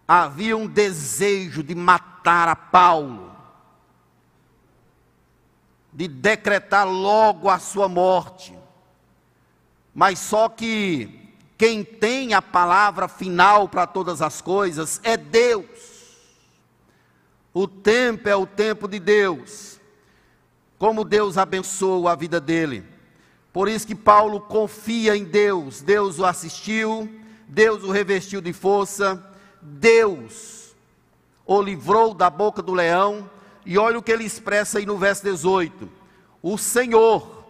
Havia 0.05 0.57
um 0.57 0.67
desejo 0.67 1.63
de 1.63 1.73
matar 1.73 2.49
a 2.49 2.55
Paulo, 2.55 3.33
de 5.93 6.05
decretar 6.05 6.85
logo 6.85 7.49
a 7.49 7.59
sua 7.59 7.87
morte. 7.87 8.53
Mas 9.95 10.19
só 10.19 10.49
que 10.49 11.33
quem 11.57 11.81
tem 11.81 12.33
a 12.33 12.41
palavra 12.41 13.07
final 13.07 13.69
para 13.69 13.87
todas 13.87 14.21
as 14.21 14.41
coisas 14.41 14.99
é 15.01 15.15
Deus. 15.15 16.17
O 17.53 17.69
tempo 17.69 18.27
é 18.27 18.35
o 18.35 18.45
tempo 18.45 18.85
de 18.85 18.99
Deus. 18.99 19.79
Como 20.77 21.05
Deus 21.05 21.37
abençoou 21.37 22.05
a 22.05 22.15
vida 22.15 22.41
dele. 22.41 22.98
Por 23.51 23.67
isso 23.67 23.87
que 23.87 23.95
Paulo 23.95 24.39
confia 24.41 25.17
em 25.17 25.23
Deus. 25.23 25.81
Deus 25.81 26.19
o 26.19 26.25
assistiu, 26.25 27.09
Deus 27.47 27.83
o 27.83 27.91
revestiu 27.91 28.41
de 28.41 28.53
força, 28.53 29.23
Deus 29.61 30.75
o 31.45 31.61
livrou 31.61 32.13
da 32.13 32.29
boca 32.29 32.61
do 32.61 32.73
leão. 32.73 33.29
E 33.65 33.77
olha 33.77 33.97
o 33.97 34.03
que 34.03 34.11
ele 34.11 34.23
expressa 34.23 34.77
aí 34.77 34.85
no 34.85 34.97
verso 34.97 35.23
18: 35.23 35.89
O 36.41 36.57
Senhor 36.57 37.43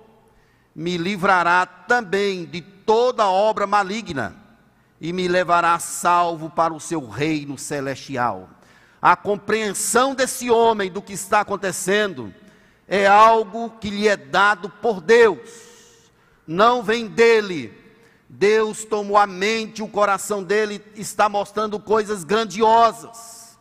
me 0.74 0.98
livrará 0.98 1.66
também 1.66 2.46
de 2.46 2.62
toda 2.62 3.28
obra 3.28 3.68
maligna 3.68 4.36
e 5.02 5.12
me 5.12 5.28
levará 5.28 5.78
salvo 5.80 6.50
para 6.50 6.74
o 6.74 6.80
seu 6.80 7.08
reino 7.08 7.58
celestial. 7.58 8.50
A 9.02 9.16
compreensão 9.16 10.16
desse 10.16 10.50
homem 10.50 10.90
do 10.90 11.02
que 11.02 11.14
está 11.14 11.42
acontecendo 11.42 12.34
é 12.88 13.06
algo 13.06 13.70
que 13.82 13.90
lhe 13.90 14.08
é 14.08 14.18
dado 14.18 14.70
por 14.70 15.00
Deus 15.00 15.69
não 16.50 16.82
vem 16.82 17.06
dele. 17.06 17.72
Deus 18.28 18.84
tomou 18.84 19.18
a 19.18 19.28
mente, 19.28 19.84
o 19.84 19.88
coração 19.88 20.44
dele 20.44 20.84
está 20.96 21.30
mostrando 21.30 21.80
coisas 21.80 22.24
grandiosas. 22.24 23.56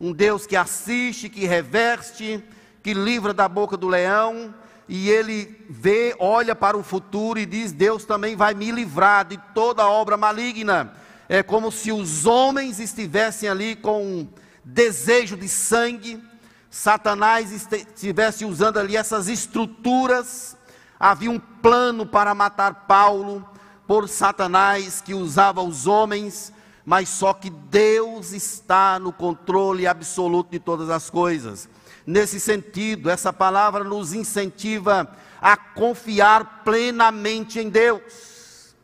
Um 0.00 0.12
Deus 0.12 0.46
que 0.46 0.54
assiste, 0.54 1.28
que 1.28 1.44
reveste, 1.44 2.40
que 2.84 2.94
livra 2.94 3.34
da 3.34 3.48
boca 3.48 3.76
do 3.76 3.88
leão, 3.88 4.54
e 4.88 5.10
ele 5.10 5.66
vê, 5.68 6.14
olha 6.20 6.54
para 6.54 6.76
o 6.78 6.84
futuro 6.84 7.40
e 7.40 7.44
diz: 7.44 7.72
Deus 7.72 8.04
também 8.04 8.36
vai 8.36 8.54
me 8.54 8.70
livrar 8.70 9.24
de 9.24 9.36
toda 9.52 9.88
obra 9.88 10.16
maligna. 10.16 10.92
É 11.28 11.42
como 11.42 11.72
se 11.72 11.90
os 11.90 12.26
homens 12.26 12.78
estivessem 12.78 13.48
ali 13.48 13.74
com 13.74 14.28
desejo 14.64 15.36
de 15.36 15.48
sangue, 15.48 16.22
Satanás 16.70 17.50
estivesse 17.50 18.44
usando 18.44 18.78
ali 18.78 18.96
essas 18.96 19.26
estruturas 19.26 20.56
Havia 21.00 21.30
um 21.30 21.38
plano 21.38 22.04
para 22.04 22.34
matar 22.34 22.86
Paulo 22.86 23.42
por 23.86 24.06
Satanás 24.06 25.00
que 25.00 25.14
usava 25.14 25.62
os 25.62 25.86
homens, 25.86 26.52
mas 26.84 27.08
só 27.08 27.32
que 27.32 27.48
Deus 27.48 28.32
está 28.32 28.98
no 28.98 29.10
controle 29.10 29.86
absoluto 29.86 30.50
de 30.50 30.58
todas 30.58 30.90
as 30.90 31.08
coisas. 31.08 31.70
Nesse 32.06 32.38
sentido, 32.38 33.08
essa 33.08 33.32
palavra 33.32 33.82
nos 33.82 34.12
incentiva 34.12 35.10
a 35.40 35.56
confiar 35.56 36.62
plenamente 36.64 37.58
em 37.58 37.70
Deus. 37.70 38.74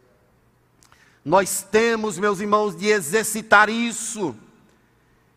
Nós 1.23 1.67
temos, 1.71 2.19
meus 2.19 2.41
irmãos, 2.41 2.75
de 2.75 2.87
exercitar 2.87 3.69
isso. 3.69 4.35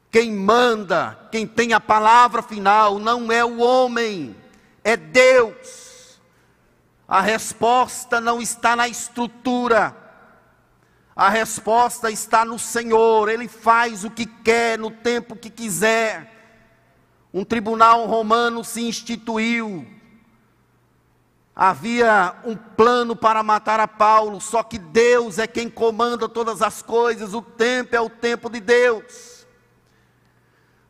Quem 0.09 0.31
manda, 0.31 1.27
quem 1.29 1.45
tem 1.45 1.73
a 1.73 1.79
palavra 1.79 2.41
final, 2.41 2.99
não 2.99 3.29
é 3.31 3.43
o 3.43 3.59
homem, 3.59 4.33
é 4.81 4.95
Deus. 4.95 5.88
A 7.09 7.21
resposta 7.21 8.21
não 8.21 8.39
está 8.39 8.75
na 8.75 8.87
estrutura, 8.87 9.97
a 11.15 11.27
resposta 11.27 12.11
está 12.11 12.45
no 12.45 12.59
Senhor, 12.59 13.27
Ele 13.29 13.47
faz 13.47 14.03
o 14.03 14.11
que 14.11 14.27
quer, 14.27 14.77
no 14.77 14.91
tempo 14.91 15.35
que 15.35 15.49
quiser. 15.49 16.31
Um 17.33 17.43
tribunal 17.43 18.05
romano 18.05 18.63
se 18.63 18.81
instituiu, 18.81 19.87
havia 21.55 22.35
um 22.45 22.55
plano 22.55 23.15
para 23.15 23.41
matar 23.41 23.79
a 23.79 23.87
Paulo, 23.87 24.39
só 24.39 24.61
que 24.61 24.77
Deus 24.77 25.39
é 25.39 25.47
quem 25.47 25.67
comanda 25.67 26.29
todas 26.29 26.61
as 26.61 26.83
coisas, 26.83 27.33
o 27.33 27.41
tempo 27.41 27.95
é 27.95 27.99
o 27.99 28.09
tempo 28.09 28.51
de 28.51 28.59
Deus. 28.59 29.47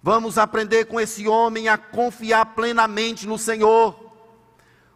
Vamos 0.04 0.38
aprender 0.38 0.84
com 0.84 1.00
esse 1.00 1.30
homem 1.30 1.70
a 1.70 1.78
confiar 1.78 2.48
plenamente 2.48 3.26
no 3.26 3.38
Senhor. 3.38 4.09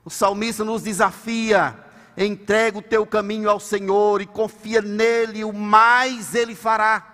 O 0.06 0.10
salmista 0.10 0.64
nos 0.64 0.84
desafia: 0.84 1.78
entrega 2.18 2.78
o 2.78 2.82
teu 2.82 3.06
caminho 3.06 3.50
ao 3.50 3.60
Senhor 3.60 4.22
e 4.22 4.26
confia 4.26 4.82
nele, 4.82 5.44
o 5.44 5.54
mais 5.54 6.36
ele 6.36 6.56
fará. 6.56 7.10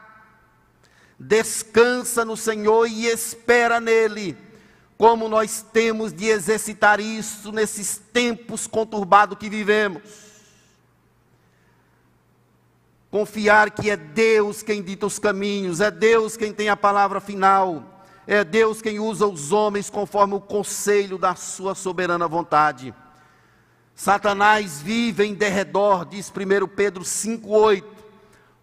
Descansa 1.19 2.23
no 2.23 2.37
Senhor 2.37 2.87
e 2.87 3.05
espera 3.05 3.79
nele. 3.79 4.37
Como 4.97 5.29
nós 5.29 5.61
temos 5.61 6.11
de 6.11 6.25
exercitar 6.25 6.99
isso 6.99 7.51
nesses 7.51 7.97
tempos 8.11 8.67
conturbados 8.67 9.37
que 9.37 9.49
vivemos. 9.49 10.01
Confiar 13.09 13.71
que 13.71 13.89
é 13.89 13.97
Deus 13.97 14.61
quem 14.61 14.83
dita 14.83 15.05
os 15.05 15.17
caminhos, 15.17 15.81
é 15.81 15.89
Deus 15.89 16.37
quem 16.37 16.53
tem 16.53 16.69
a 16.69 16.77
palavra 16.77 17.19
final 17.19 17.98
é 18.31 18.43
Deus 18.43 18.79
quem 18.79 18.99
usa 18.99 19.25
os 19.25 19.51
homens 19.51 19.89
conforme 19.89 20.35
o 20.35 20.39
conselho 20.39 21.17
da 21.17 21.33
sua 21.33 21.73
soberana 21.73 22.27
vontade. 22.27 22.93
Satanás 23.95 24.79
vive 24.79 25.25
em 25.25 25.33
derredor, 25.33 26.05
diz 26.05 26.31
1 26.31 26.67
Pedro 26.67 27.03
5,8, 27.03 27.83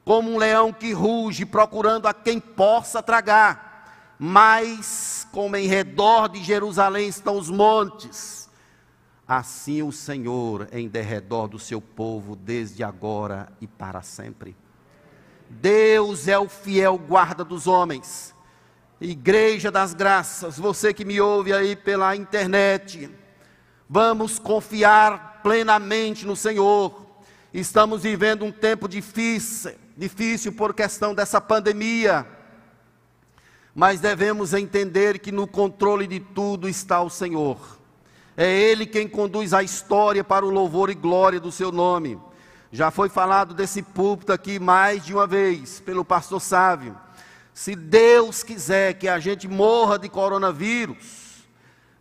como 0.05 0.33
um 0.33 0.39
leão 0.39 0.73
que 0.73 0.93
ruge, 0.93 1.45
procurando 1.45 2.07
a 2.07 2.15
quem 2.15 2.39
possa 2.39 3.03
tragar. 3.03 4.15
Mas, 4.21 5.27
como 5.33 5.57
em 5.57 5.67
redor 5.67 6.29
de 6.29 6.45
Jerusalém 6.45 7.09
estão 7.09 7.37
os 7.37 7.51
montes, 7.51 8.49
assim 9.27 9.83
o 9.83 9.91
Senhor 9.91 10.69
em 10.71 10.87
derredor 10.87 11.49
do 11.49 11.59
seu 11.59 11.81
povo, 11.81 12.37
desde 12.37 12.85
agora 12.85 13.53
e 13.61 13.67
para 13.67 14.01
sempre. 14.01 14.57
Deus 15.51 16.29
é 16.29 16.39
o 16.39 16.49
fiel 16.49 16.97
guarda 16.97 17.45
dos 17.45 17.67
homens 17.67 18.36
Igreja 19.01 19.71
das 19.71 19.93
Graças, 19.93 20.59
você 20.59 20.95
que 20.95 21.05
me 21.05 21.21
ouve 21.21 21.53
aí 21.53 21.77
pela 21.77 22.17
internet, 22.17 23.11
vamos 23.87 24.39
confiar 24.39 25.41
plenamente 25.43 26.25
no 26.25 26.35
Senhor. 26.35 27.05
Estamos 27.53 28.05
vivendo 28.05 28.47
um 28.47 28.51
tempo 28.51 28.89
difícil, 28.89 29.73
difícil 29.95 30.51
por 30.51 30.73
questão 30.73 31.15
dessa 31.15 31.43
pandemia, 31.43 32.27
mas 33.75 34.01
devemos 34.01 34.55
entender 34.55 35.19
que 35.19 35.31
no 35.31 35.47
controle 35.47 36.07
de 36.07 36.19
tudo 36.19 36.67
está 36.67 37.03
o 37.03 37.11
Senhor. 37.11 37.79
É 38.35 38.51
Ele 38.51 38.87
quem 38.87 39.07
conduz 39.07 39.53
a 39.53 39.63
história 39.63 40.25
para 40.25 40.45
o 40.45 40.51
louvor 40.51 40.89
e 40.89 40.95
glória 40.95 41.39
do 41.39 41.53
seu 41.53 41.71
nome. 41.71 42.19
Já 42.73 42.91
foi 42.91 43.11
falado 43.11 43.53
desse 43.53 43.83
púlpito 43.83 44.33
aqui 44.33 44.59
mais 44.59 45.05
de 45.05 45.13
uma 45.13 45.27
vez 45.27 45.81
pelo 45.81 46.03
pastor 46.03 46.41
Sávio 46.41 47.05
se 47.57 47.75
Deus 47.75 48.43
quiser 48.43 48.93
que 48.99 49.09
a 49.09 49.19
gente 49.19 49.49
morra 49.49 49.99
de 49.99 50.11
coronavírus, 50.11 51.43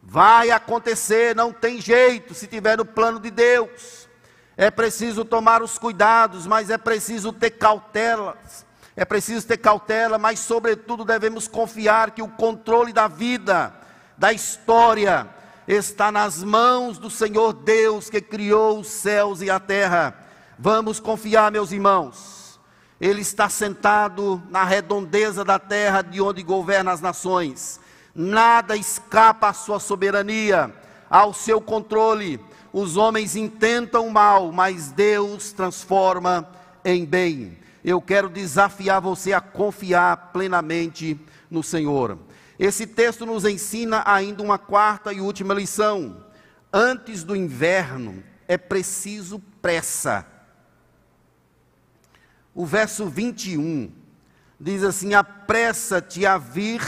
vai 0.03 0.51
acontecer, 0.51 1.33
não 1.33 1.53
tem 1.53 1.79
jeito, 1.79 2.33
se 2.33 2.45
tiver 2.45 2.77
no 2.77 2.83
plano 2.83 3.21
de 3.21 3.31
Deus. 3.31 4.05
É 4.57 4.69
preciso 4.69 5.23
tomar 5.23 5.63
os 5.63 5.77
cuidados, 5.77 6.45
mas 6.45 6.69
é 6.69 6.77
preciso 6.77 7.31
ter 7.31 7.51
cautelas. 7.51 8.65
É 8.97 9.05
preciso 9.05 9.47
ter 9.47 9.55
cautela, 9.55 10.17
mas 10.17 10.39
sobretudo 10.39 11.05
devemos 11.05 11.47
confiar 11.47 12.11
que 12.11 12.21
o 12.21 12.27
controle 12.27 12.91
da 12.91 13.07
vida, 13.07 13.73
da 14.17 14.33
história, 14.33 15.25
está 15.65 16.11
nas 16.11 16.43
mãos 16.43 16.97
do 16.97 17.09
Senhor 17.09 17.53
Deus 17.53 18.09
que 18.09 18.19
criou 18.19 18.81
os 18.81 18.87
céus 18.87 19.41
e 19.41 19.49
a 19.49 19.57
terra. 19.57 20.19
Vamos 20.59 20.99
confiar, 20.99 21.49
meus 21.49 21.71
irmãos. 21.71 22.44
Ele 23.05 23.21
está 23.21 23.47
sentado 23.47 24.41
na 24.49 24.63
redondeza 24.63 25.45
da 25.45 25.59
terra 25.59 26.01
de 26.01 26.19
onde 26.19 26.41
governa 26.41 26.91
as 26.91 27.01
nações. 27.01 27.79
Nada 28.15 28.75
escapa 28.75 29.49
à 29.49 29.53
sua 29.53 29.79
soberania. 29.79 30.73
ao 31.07 31.31
seu 31.31 31.61
controle. 31.61 32.39
Os 32.73 32.97
homens 32.97 33.35
intentam 33.35 34.09
mal, 34.09 34.51
mas 34.51 34.91
Deus 34.91 35.51
transforma 35.51 36.49
em 36.83 37.05
bem. 37.05 37.59
Eu 37.83 38.01
quero 38.01 38.27
desafiar 38.27 38.99
você 38.99 39.33
a 39.33 39.39
confiar 39.39 40.31
plenamente 40.33 41.15
no 41.49 41.61
Senhor. 41.61 42.17
Esse 42.57 42.87
texto 42.87 43.23
nos 43.23 43.45
ensina 43.45 44.01
ainda 44.03 44.41
uma 44.41 44.57
quarta 44.57 45.13
e 45.13 45.21
última 45.21 45.53
lição. 45.53 46.25
Antes 46.73 47.23
do 47.23 47.35
inverno 47.35 48.23
é 48.47 48.57
preciso 48.57 49.39
pressa. 49.61 50.25
O 52.55 52.65
verso 52.65 53.05
21 53.07 53.91
diz 54.57 54.81
assim: 54.81 55.13
Apressa-te 55.13 56.25
a 56.25 56.37
vir 56.37 56.81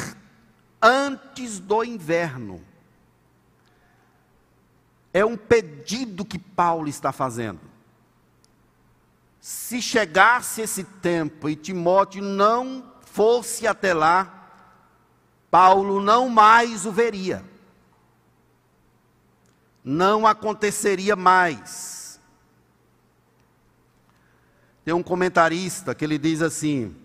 antes 0.81 1.59
do 1.59 1.83
inverno. 1.83 2.61
É 5.13 5.25
um 5.25 5.35
pedido 5.35 6.23
que 6.23 6.39
Paulo 6.39 6.87
está 6.87 7.11
fazendo. 7.11 7.59
Se 9.41 9.81
chegasse 9.81 10.61
esse 10.61 10.83
tempo 10.83 11.49
e 11.49 11.55
Timóteo 11.55 12.23
não 12.23 12.83
fosse 13.01 13.67
até 13.67 13.93
lá, 13.93 14.49
Paulo 15.51 16.01
não 16.01 16.29
mais 16.29 16.85
o 16.85 16.91
veria. 16.91 17.43
Não 19.83 20.27
aconteceria 20.27 21.15
mais. 21.15 21.96
Tem 24.87 24.93
um 24.93 25.03
comentarista 25.03 25.93
que 25.93 26.05
ele 26.05 26.17
diz 26.17 26.41
assim: 26.41 26.95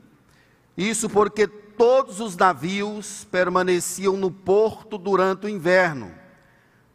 Isso 0.77 1.11
porque 1.11 1.49
todos 1.49 2.21
os 2.21 2.37
navios 2.37 3.25
permaneciam 3.25 4.17
no 4.17 4.31
porto 4.31 4.97
durante 4.97 5.47
o 5.47 5.49
inverno, 5.49 6.15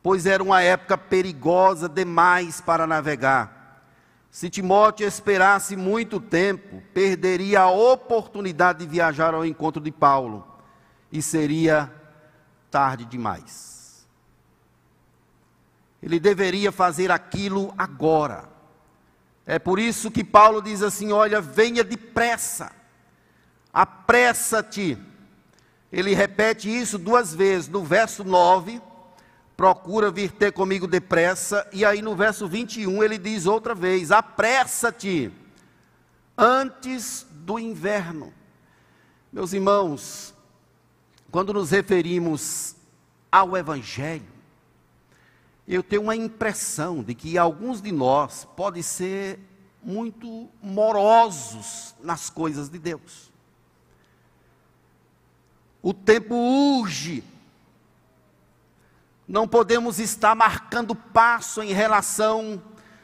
pois 0.01 0.25
era 0.25 0.41
uma 0.41 0.61
época 0.61 0.97
perigosa 0.97 1.89
demais 1.89 2.61
para 2.61 2.87
navegar. 2.87 3.83
Se 4.31 4.49
Timóteo 4.49 5.05
esperasse 5.05 5.75
muito 5.75 6.21
tempo, 6.21 6.81
perderia 6.93 7.63
a 7.63 7.69
oportunidade 7.69 8.79
de 8.79 8.85
viajar 8.89 9.33
ao 9.33 9.45
encontro 9.45 9.83
de 9.83 9.91
Paulo, 9.91 10.47
e 11.11 11.21
seria 11.21 11.91
tarde 12.71 13.03
demais. 13.03 14.07
Ele 16.01 16.17
deveria 16.17 16.71
fazer 16.71 17.11
aquilo 17.11 17.73
agora. 17.77 18.55
É 19.47 19.57
por 19.57 19.79
isso 19.79 20.11
que 20.11 20.23
Paulo 20.23 20.61
diz 20.61 20.83
assim: 20.83 21.11
Olha, 21.11 21.41
venha 21.41 21.83
depressa 21.83 22.77
apressa-te. 23.77 24.97
Ele 25.91 26.15
repete 26.15 26.67
isso 26.67 26.97
duas 26.97 27.33
vezes, 27.33 27.69
no 27.69 27.83
verso 27.83 28.23
9, 28.23 28.81
procura 29.55 30.09
vir 30.09 30.31
ter 30.31 30.51
comigo 30.51 30.87
depressa, 30.87 31.67
e 31.71 31.85
aí 31.85 32.01
no 32.01 32.15
verso 32.15 32.47
21 32.47 33.03
ele 33.03 33.19
diz 33.19 33.45
outra 33.45 33.75
vez: 33.75 34.11
apressa-te 34.11 35.31
antes 36.35 37.27
do 37.29 37.59
inverno. 37.59 38.33
Meus 39.31 39.53
irmãos, 39.53 40.33
quando 41.29 41.53
nos 41.53 41.69
referimos 41.69 42.75
ao 43.31 43.55
Evangelho, 43.55 44.25
eu 45.67 45.83
tenho 45.83 46.03
uma 46.03 46.15
impressão 46.15 47.03
de 47.03 47.13
que 47.13 47.37
alguns 47.37 47.81
de 47.81 47.91
nós 47.91 48.47
podem 48.55 48.81
ser 48.81 49.39
muito 49.83 50.49
morosos 50.61 51.93
nas 52.01 52.29
coisas 52.29 52.69
de 52.69 52.79
Deus. 52.79 53.31
O 55.81 55.93
tempo 55.93 56.35
urge. 56.35 57.23
Não 59.27 59.45
podemos 59.45 59.99
estar 59.99 60.33
marcando 60.35 60.95
passo 60.95 61.61
em 61.61 61.73
relação 61.73 62.61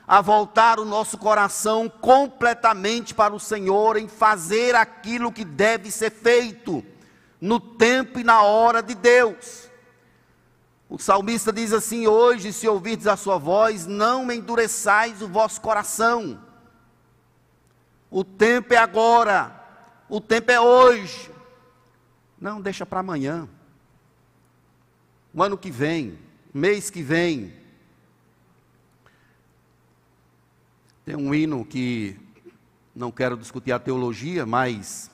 a 0.07 0.21
voltar 0.21 0.79
o 0.79 0.85
nosso 0.85 1.17
coração 1.17 1.89
completamente 1.89 3.13
para 3.13 3.33
o 3.33 3.39
Senhor, 3.39 3.97
em 3.97 4.07
fazer 4.07 4.75
aquilo 4.75 5.31
que 5.31 5.43
deve 5.43 5.91
ser 5.91 6.11
feito, 6.11 6.83
no 7.39 7.59
tempo 7.59 8.19
e 8.19 8.23
na 8.23 8.41
hora 8.41 8.81
de 8.81 8.95
Deus. 8.95 9.69
O 10.93 10.99
salmista 10.99 11.51
diz 11.51 11.73
assim: 11.73 12.05
Hoje, 12.05 12.53
se 12.53 12.67
ouvirdes 12.67 13.07
a 13.07 13.17
sua 13.17 13.39
voz, 13.39 13.87
não 13.87 14.31
endureçais 14.31 15.23
o 15.23 15.27
vosso 15.27 15.59
coração. 15.59 16.39
O 18.11 18.23
tempo 18.23 18.75
é 18.75 18.77
agora, 18.77 19.59
o 20.07 20.21
tempo 20.21 20.51
é 20.51 20.61
hoje. 20.61 21.31
Não, 22.39 22.61
deixa 22.61 22.85
para 22.85 22.99
amanhã. 22.99 23.49
O 25.33 25.41
ano 25.41 25.57
que 25.57 25.71
vem, 25.71 26.19
mês 26.53 26.91
que 26.91 27.01
vem. 27.01 27.51
Tem 31.03 31.15
um 31.15 31.33
hino 31.33 31.65
que 31.65 32.19
não 32.93 33.11
quero 33.11 33.35
discutir 33.35 33.71
a 33.71 33.79
teologia, 33.79 34.45
mas 34.45 35.09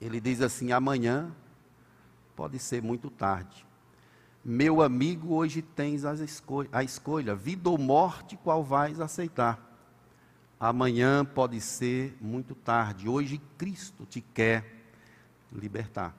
ele 0.00 0.20
diz 0.20 0.40
assim: 0.40 0.70
amanhã 0.70 1.34
pode 2.36 2.56
ser 2.60 2.80
muito 2.80 3.10
tarde. 3.10 3.68
Meu 4.44 4.80
amigo, 4.80 5.34
hoje 5.34 5.60
tens 5.60 6.04
a 6.04 6.82
escolha: 6.82 7.34
vida 7.34 7.68
ou 7.68 7.76
morte, 7.76 8.38
qual 8.42 8.64
vais 8.64 9.00
aceitar? 9.00 9.70
Amanhã 10.58 11.24
pode 11.24 11.60
ser 11.60 12.16
muito 12.20 12.54
tarde. 12.54 13.08
Hoje 13.08 13.40
Cristo 13.56 14.06
te 14.06 14.20
quer 14.20 14.64
libertar. 15.52 16.14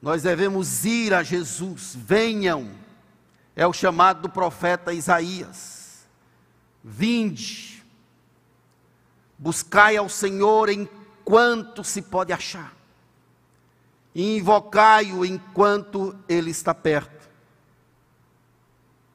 Nós 0.00 0.22
devemos 0.22 0.84
ir 0.84 1.12
a 1.12 1.22
Jesus, 1.22 1.94
venham, 1.94 2.70
é 3.54 3.66
o 3.66 3.72
chamado 3.72 4.22
do 4.22 4.28
profeta 4.30 4.94
Isaías. 4.94 6.08
Vinde, 6.82 7.84
buscai 9.38 9.96
ao 9.98 10.08
Senhor 10.08 10.70
enquanto 10.70 11.84
se 11.84 12.00
pode 12.00 12.32
achar, 12.32 12.74
e 14.14 14.36
invocai-o 14.36 15.24
enquanto 15.24 16.16
ele 16.28 16.50
está 16.50 16.74
perto. 16.74 17.28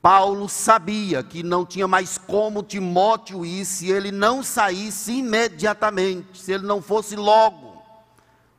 Paulo 0.02 0.48
sabia 0.48 1.24
que 1.24 1.42
não 1.42 1.66
tinha 1.66 1.88
mais 1.88 2.18
como 2.18 2.62
Timóteo 2.62 3.44
ir 3.44 3.66
se 3.66 3.90
ele 3.90 4.12
não 4.12 4.44
saísse 4.44 5.14
imediatamente, 5.14 6.40
se 6.40 6.52
ele 6.52 6.66
não 6.66 6.82
fosse 6.82 7.16
logo. 7.16 7.84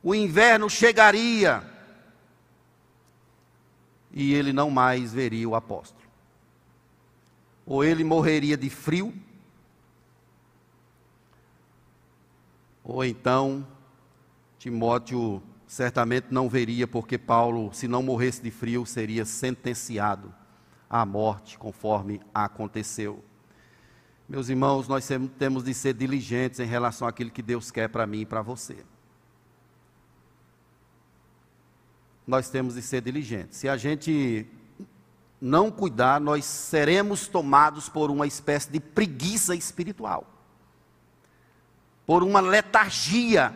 O 0.03 0.13
inverno 0.13 0.69
chegaria 0.69 1.63
e 4.11 4.33
ele 4.33 4.51
não 4.51 4.69
mais 4.69 5.13
veria 5.13 5.47
o 5.47 5.55
apóstolo. 5.55 6.05
Ou 7.65 7.83
ele 7.83 8.03
morreria 8.03 8.57
de 8.57 8.69
frio, 8.69 9.13
ou 12.83 13.03
então 13.03 13.67
Timóteo 14.57 15.41
certamente 15.67 16.27
não 16.31 16.47
veria, 16.47 16.87
porque 16.87 17.17
Paulo, 17.17 17.71
se 17.73 17.87
não 17.87 18.01
morresse 18.01 18.41
de 18.41 18.49
frio, 18.49 18.85
seria 18.85 19.25
sentenciado 19.25 20.33
à 20.89 21.05
morte, 21.05 21.57
conforme 21.57 22.21
aconteceu. 22.33 23.21
Meus 24.27 24.47
irmãos, 24.47 24.87
nós 24.87 25.07
temos 25.37 25.63
de 25.63 25.73
ser 25.73 25.93
diligentes 25.93 26.59
em 26.61 26.65
relação 26.65 27.07
àquilo 27.07 27.29
que 27.29 27.41
Deus 27.41 27.69
quer 27.69 27.89
para 27.89 28.07
mim 28.07 28.21
e 28.21 28.25
para 28.25 28.41
você. 28.41 28.77
Nós 32.25 32.49
temos 32.49 32.75
de 32.75 32.81
ser 32.81 33.01
diligentes. 33.01 33.57
Se 33.57 33.69
a 33.69 33.77
gente 33.77 34.45
não 35.39 35.69
cuidar, 35.69 36.19
nós 36.19 36.45
seremos 36.45 37.27
tomados 37.27 37.87
por 37.87 38.09
uma 38.09 38.25
espécie 38.25 38.71
de 38.71 38.79
preguiça 38.79 39.55
espiritual, 39.55 40.25
por 42.05 42.23
uma 42.23 42.39
letargia, 42.39 43.55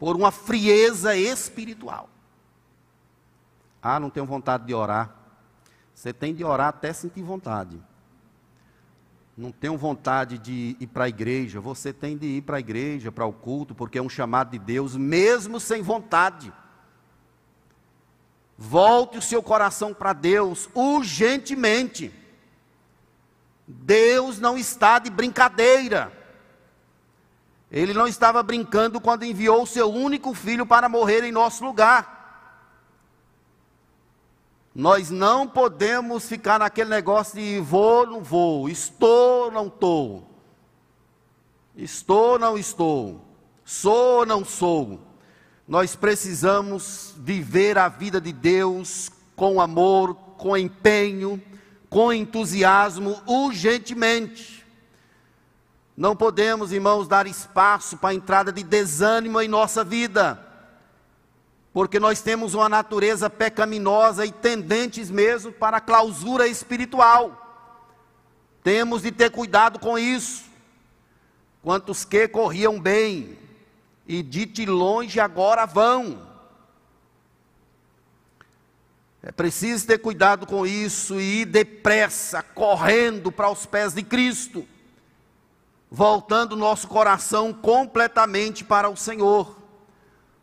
por 0.00 0.16
uma 0.16 0.30
frieza 0.30 1.14
espiritual. 1.14 2.08
Ah, 3.82 4.00
não 4.00 4.08
tenho 4.08 4.24
vontade 4.24 4.64
de 4.64 4.72
orar. 4.72 5.14
Você 5.94 6.10
tem 6.10 6.34
de 6.34 6.42
orar 6.42 6.68
até 6.68 6.90
sentir 6.94 7.22
vontade. 7.22 7.78
Não 9.36 9.52
tenho 9.52 9.76
vontade 9.76 10.38
de 10.38 10.74
ir 10.80 10.86
para 10.86 11.04
a 11.04 11.08
igreja. 11.08 11.60
Você 11.60 11.92
tem 11.92 12.16
de 12.16 12.26
ir 12.26 12.42
para 12.42 12.56
a 12.56 12.60
igreja, 12.60 13.12
para 13.12 13.26
o 13.26 13.32
culto, 13.32 13.74
porque 13.74 13.98
é 13.98 14.02
um 14.02 14.08
chamado 14.08 14.52
de 14.52 14.58
Deus, 14.58 14.96
mesmo 14.96 15.60
sem 15.60 15.82
vontade. 15.82 16.50
Volte 18.56 19.18
o 19.18 19.22
seu 19.22 19.42
coração 19.42 19.92
para 19.92 20.14
Deus 20.14 20.70
urgentemente. 20.74 22.10
Deus 23.68 24.38
não 24.38 24.56
está 24.56 24.98
de 24.98 25.10
brincadeira. 25.10 26.19
Ele 27.70 27.94
não 27.94 28.06
estava 28.06 28.42
brincando 28.42 29.00
quando 29.00 29.24
enviou 29.24 29.62
o 29.62 29.66
seu 29.66 29.88
único 29.88 30.34
filho 30.34 30.66
para 30.66 30.88
morrer 30.88 31.22
em 31.22 31.30
nosso 31.30 31.64
lugar. 31.64 32.18
Nós 34.74 35.10
não 35.10 35.46
podemos 35.46 36.26
ficar 36.26 36.58
naquele 36.58 36.90
negócio 36.90 37.34
de 37.38 37.60
vou, 37.60 38.06
não 38.06 38.22
vou, 38.22 38.68
estou, 38.68 39.50
não 39.50 39.66
estou, 39.66 40.30
estou, 41.76 42.38
não 42.38 42.56
estou, 42.56 43.20
sou, 43.64 44.24
não 44.24 44.44
sou. 44.44 45.00
nós 45.66 45.94
precisamos 45.94 47.14
viver 47.18 47.78
a 47.78 47.88
vida 47.88 48.20
de 48.20 48.32
Deus 48.32 49.10
com 49.36 49.60
amor, 49.60 50.14
com 50.36 50.56
empenho, 50.56 51.42
com 51.88 52.12
entusiasmo, 52.12 53.20
urgentemente. 53.26 54.59
Não 55.96 56.16
podemos, 56.16 56.72
irmãos, 56.72 57.06
dar 57.06 57.26
espaço 57.26 57.96
para 57.96 58.10
a 58.10 58.14
entrada 58.14 58.52
de 58.52 58.62
desânimo 58.62 59.40
em 59.40 59.48
nossa 59.48 59.84
vida, 59.84 60.44
porque 61.72 62.00
nós 62.00 62.20
temos 62.20 62.54
uma 62.54 62.68
natureza 62.68 63.28
pecaminosa 63.28 64.24
e 64.24 64.32
tendentes 64.32 65.10
mesmo 65.10 65.52
para 65.52 65.76
a 65.76 65.80
clausura 65.80 66.46
espiritual. 66.48 67.36
Temos 68.62 69.02
de 69.02 69.12
ter 69.12 69.30
cuidado 69.30 69.78
com 69.78 69.98
isso. 69.98 70.44
Quantos 71.62 72.04
que 72.04 72.26
corriam 72.26 72.80
bem, 72.80 73.38
e 74.10 74.24
de 74.24 74.66
longe 74.66 75.20
agora 75.20 75.64
vão. 75.64 76.28
É 79.22 79.30
preciso 79.30 79.86
ter 79.86 79.98
cuidado 79.98 80.46
com 80.46 80.66
isso 80.66 81.20
e 81.20 81.42
ir 81.42 81.44
depressa, 81.44 82.42
correndo 82.42 83.30
para 83.30 83.50
os 83.50 83.66
pés 83.66 83.92
de 83.92 84.02
Cristo, 84.02 84.66
voltando 85.90 86.56
nosso 86.56 86.86
coração 86.88 87.52
completamente 87.52 88.64
para 88.64 88.88
o 88.88 88.96
Senhor. 88.96 89.56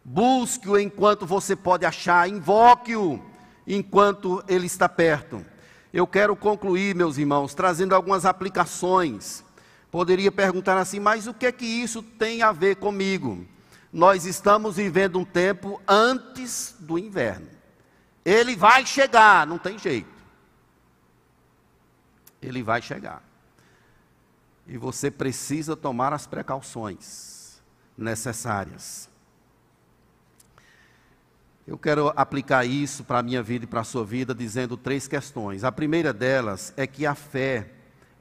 Busque-o 0.03 0.79
enquanto 0.79 1.25
você 1.25 1.55
pode 1.55 1.85
achar, 1.85 2.29
invoque-o 2.29 3.23
enquanto 3.65 4.43
ele 4.47 4.65
está 4.65 4.87
perto. 4.89 5.45
Eu 5.93 6.05
quero 6.05 6.35
concluir, 6.35 6.95
meus 6.95 7.17
irmãos, 7.17 7.53
trazendo 7.53 7.95
algumas 7.95 8.25
aplicações. 8.25 9.43
Poderia 9.89 10.31
perguntar 10.31 10.77
assim, 10.77 10.99
mas 10.99 11.27
o 11.27 11.33
que 11.33 11.45
é 11.45 11.51
que 11.51 11.65
isso 11.65 12.03
tem 12.03 12.41
a 12.41 12.51
ver 12.51 12.75
comigo? 12.75 13.45
nós 13.91 14.25
estamos 14.25 14.75
vivendo 14.75 15.17
um 15.17 15.25
tempo 15.25 15.81
antes 15.87 16.75
do 16.79 16.97
inverno. 16.97 17.47
Ele 18.23 18.55
vai 18.55 18.85
chegar, 18.85 19.47
não 19.47 19.57
tem 19.57 19.79
jeito. 19.79 20.09
Ele 22.41 22.61
vai 22.61 22.81
chegar. 22.81 23.23
E 24.67 24.77
você 24.77 25.09
precisa 25.09 25.75
tomar 25.75 26.13
as 26.13 26.27
precauções 26.27 27.61
necessárias. 27.97 29.09
Eu 31.65 31.77
quero 31.77 32.11
aplicar 32.15 32.65
isso 32.65 33.03
para 33.03 33.19
a 33.19 33.23
minha 33.23 33.43
vida 33.43 33.65
e 33.65 33.67
para 33.67 33.81
a 33.81 33.85
sua 33.85 34.05
vida, 34.05 34.33
dizendo 34.33 34.77
três 34.77 35.07
questões. 35.07 35.63
A 35.63 35.71
primeira 35.71 36.13
delas 36.13 36.73
é 36.77 36.87
que 36.87 37.05
a 37.05 37.15
fé, 37.15 37.71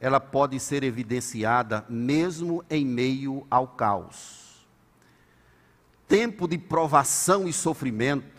ela 0.00 0.18
pode 0.18 0.58
ser 0.58 0.82
evidenciada 0.82 1.84
mesmo 1.88 2.64
em 2.68 2.84
meio 2.84 3.46
ao 3.50 3.68
caos 3.68 4.46
tempo 6.08 6.46
de 6.46 6.56
provação 6.56 7.48
e 7.48 7.52
sofrimento 7.52 8.35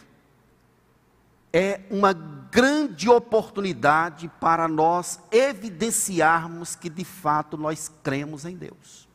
é 1.52 1.82
uma 1.90 2.14
grande 2.14 3.10
oportunidade 3.10 4.30
para 4.40 4.68
nós 4.68 5.20
evidenciarmos 5.32 6.76
que 6.76 6.90
de 6.90 7.04
fato 7.04 7.58
nós 7.58 7.92
cremos 8.04 8.46
em 8.46 8.56
Deus. 8.56 9.08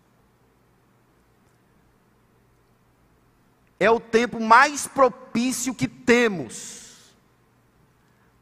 É 3.79 3.91
o 3.91 3.99
tempo 3.99 4.41
mais 4.41 4.87
propício 4.87 5.75
que 5.75 5.89
temos 5.89 7.15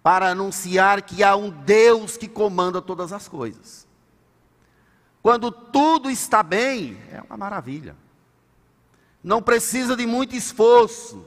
para 0.03 0.31
anunciar 0.31 1.03
que 1.03 1.23
há 1.23 1.37
um 1.37 1.51
Deus 1.51 2.17
que 2.17 2.29
comanda 2.29 2.81
todas 2.81 3.13
as 3.13 3.27
coisas. 3.27 3.87
Quando 5.23 5.51
tudo 5.51 6.11
está 6.11 6.43
bem, 6.43 6.99
é 7.11 7.23
uma 7.23 7.37
maravilha 7.37 7.97
não 9.23 9.43
precisa 9.43 9.95
de 9.95 10.07
muito 10.07 10.35
esforço. 10.35 11.27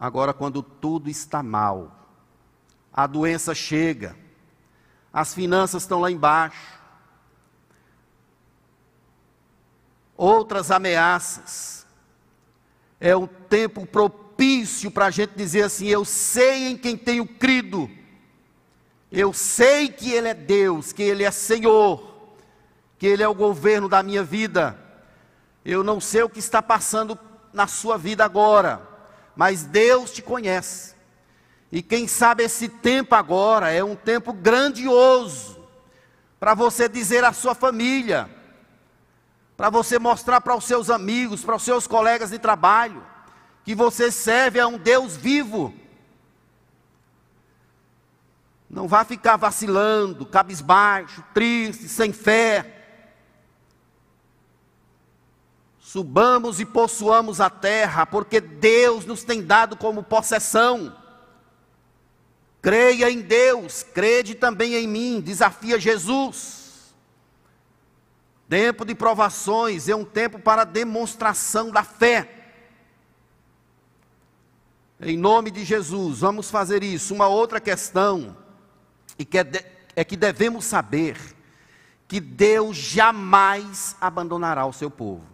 Agora, 0.00 0.32
quando 0.32 0.62
tudo 0.62 1.10
está 1.10 1.42
mal, 1.42 2.08
a 2.90 3.06
doença 3.06 3.54
chega, 3.54 4.16
as 5.12 5.34
finanças 5.34 5.82
estão 5.82 6.00
lá 6.00 6.10
embaixo, 6.10 6.80
outras 10.16 10.70
ameaças, 10.70 11.86
é 12.98 13.14
um 13.14 13.26
tempo 13.26 13.84
propício 13.84 14.90
para 14.90 15.04
a 15.06 15.10
gente 15.10 15.34
dizer 15.36 15.64
assim: 15.64 15.88
eu 15.88 16.02
sei 16.02 16.68
em 16.68 16.78
quem 16.78 16.96
tenho 16.96 17.26
crido, 17.26 17.90
eu 19.12 19.34
sei 19.34 19.90
que 19.90 20.10
Ele 20.12 20.28
é 20.28 20.34
Deus, 20.34 20.94
que 20.94 21.02
Ele 21.02 21.24
é 21.24 21.30
Senhor, 21.30 22.32
que 22.98 23.06
Ele 23.06 23.22
é 23.22 23.28
o 23.28 23.34
governo 23.34 23.86
da 23.86 24.02
minha 24.02 24.24
vida. 24.24 24.78
Eu 25.62 25.84
não 25.84 26.00
sei 26.00 26.22
o 26.22 26.30
que 26.30 26.38
está 26.38 26.62
passando 26.62 27.18
na 27.52 27.66
sua 27.66 27.98
vida 27.98 28.24
agora, 28.24 28.89
mas 29.40 29.64
Deus 29.64 30.10
te 30.10 30.20
conhece. 30.20 30.94
E 31.72 31.80
quem 31.80 32.06
sabe 32.06 32.42
esse 32.42 32.68
tempo 32.68 33.14
agora 33.14 33.70
é 33.70 33.82
um 33.82 33.96
tempo 33.96 34.34
grandioso 34.34 35.58
para 36.38 36.52
você 36.52 36.86
dizer 36.86 37.24
à 37.24 37.32
sua 37.32 37.54
família, 37.54 38.28
para 39.56 39.70
você 39.70 39.98
mostrar 39.98 40.42
para 40.42 40.54
os 40.54 40.64
seus 40.64 40.90
amigos, 40.90 41.42
para 41.42 41.56
os 41.56 41.62
seus 41.62 41.86
colegas 41.86 42.28
de 42.28 42.38
trabalho, 42.38 43.02
que 43.64 43.74
você 43.74 44.12
serve 44.12 44.60
a 44.60 44.66
um 44.66 44.76
Deus 44.76 45.16
vivo. 45.16 45.72
Não 48.68 48.86
vá 48.86 49.06
ficar 49.06 49.38
vacilando, 49.38 50.26
cabisbaixo, 50.26 51.24
triste, 51.32 51.88
sem 51.88 52.12
fé. 52.12 52.79
Subamos 55.92 56.60
e 56.60 56.64
possuamos 56.64 57.40
a 57.40 57.50
terra, 57.50 58.06
porque 58.06 58.40
Deus 58.40 59.04
nos 59.04 59.24
tem 59.24 59.42
dado 59.42 59.76
como 59.76 60.04
possessão. 60.04 60.96
Creia 62.62 63.10
em 63.10 63.20
Deus, 63.20 63.82
crede 63.82 64.36
também 64.36 64.74
em 64.74 64.86
mim, 64.86 65.20
desafia 65.20 65.80
Jesus. 65.80 66.94
Tempo 68.48 68.84
de 68.84 68.94
provações 68.94 69.88
é 69.88 69.96
um 69.96 70.04
tempo 70.04 70.38
para 70.38 70.62
demonstração 70.62 71.72
da 71.72 71.82
fé. 71.82 72.52
Em 75.00 75.18
nome 75.18 75.50
de 75.50 75.64
Jesus, 75.64 76.20
vamos 76.20 76.52
fazer 76.52 76.84
isso. 76.84 77.12
Uma 77.12 77.26
outra 77.26 77.60
questão, 77.60 78.36
e 79.18 79.24
que 79.24 79.38
é, 79.38 79.72
é 79.96 80.04
que 80.04 80.16
devemos 80.16 80.66
saber 80.66 81.16
que 82.06 82.20
Deus 82.20 82.76
jamais 82.76 83.96
abandonará 84.00 84.64
o 84.66 84.72
seu 84.72 84.88
povo. 84.88 85.29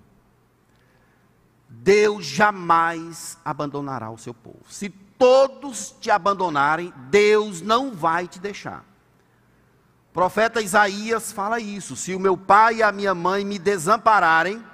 Deus 1.68 2.24
jamais 2.24 3.38
abandonará 3.44 4.10
o 4.10 4.18
seu 4.18 4.34
povo. 4.34 4.60
Se 4.68 4.88
todos 4.88 5.94
te 6.00 6.10
abandonarem, 6.10 6.92
Deus 7.10 7.60
não 7.60 7.92
vai 7.92 8.28
te 8.28 8.38
deixar. 8.38 8.84
O 10.10 10.12
profeta 10.12 10.60
Isaías 10.60 11.32
fala 11.32 11.60
isso: 11.60 11.96
se 11.96 12.14
o 12.14 12.20
meu 12.20 12.36
pai 12.36 12.76
e 12.76 12.82
a 12.82 12.92
minha 12.92 13.14
mãe 13.14 13.44
me 13.44 13.58
desampararem, 13.58 14.64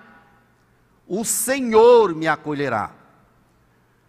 o 1.06 1.24
Senhor 1.24 2.14
me 2.14 2.28
acolherá. 2.28 2.92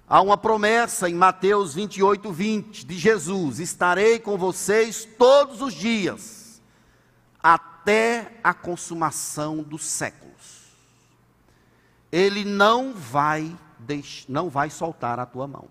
Há 0.07 0.21
uma 0.21 0.37
promessa 0.37 1.09
em 1.09 1.15
Mateus 1.15 1.73
28, 1.73 2.31
20 2.31 2.85
de 2.85 2.97
Jesus: 2.97 3.59
estarei 3.59 4.19
com 4.19 4.37
vocês 4.37 5.07
todos 5.17 5.61
os 5.61 5.73
dias, 5.73 6.61
até 7.41 8.39
a 8.43 8.53
consumação 8.53 9.63
dos 9.63 9.85
séculos. 9.85 10.62
Ele 12.13 12.45
não 12.45 12.93
vai 12.93 13.57
não 14.29 14.47
vai 14.47 14.69
soltar 14.69 15.19
a 15.19 15.25
tua 15.25 15.47
mão. 15.47 15.67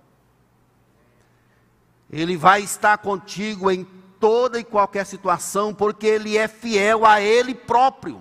Ele 2.11 2.37
vai 2.37 2.63
estar 2.63 2.99
contigo 2.99 3.71
em 3.71 3.85
toda 4.19 4.59
e 4.59 4.65
qualquer 4.65 5.07
situação, 5.07 5.73
porque 5.73 6.05
ele 6.05 6.37
é 6.37 6.49
fiel 6.49 7.07
a 7.07 7.21
ele 7.21 7.55
próprio. 7.55 8.21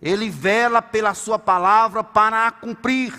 Ele 0.00 0.28
vela 0.28 0.82
pela 0.82 1.14
sua 1.14 1.38
palavra 1.38 2.04
para 2.04 2.46
a 2.46 2.50
cumprir. 2.50 3.14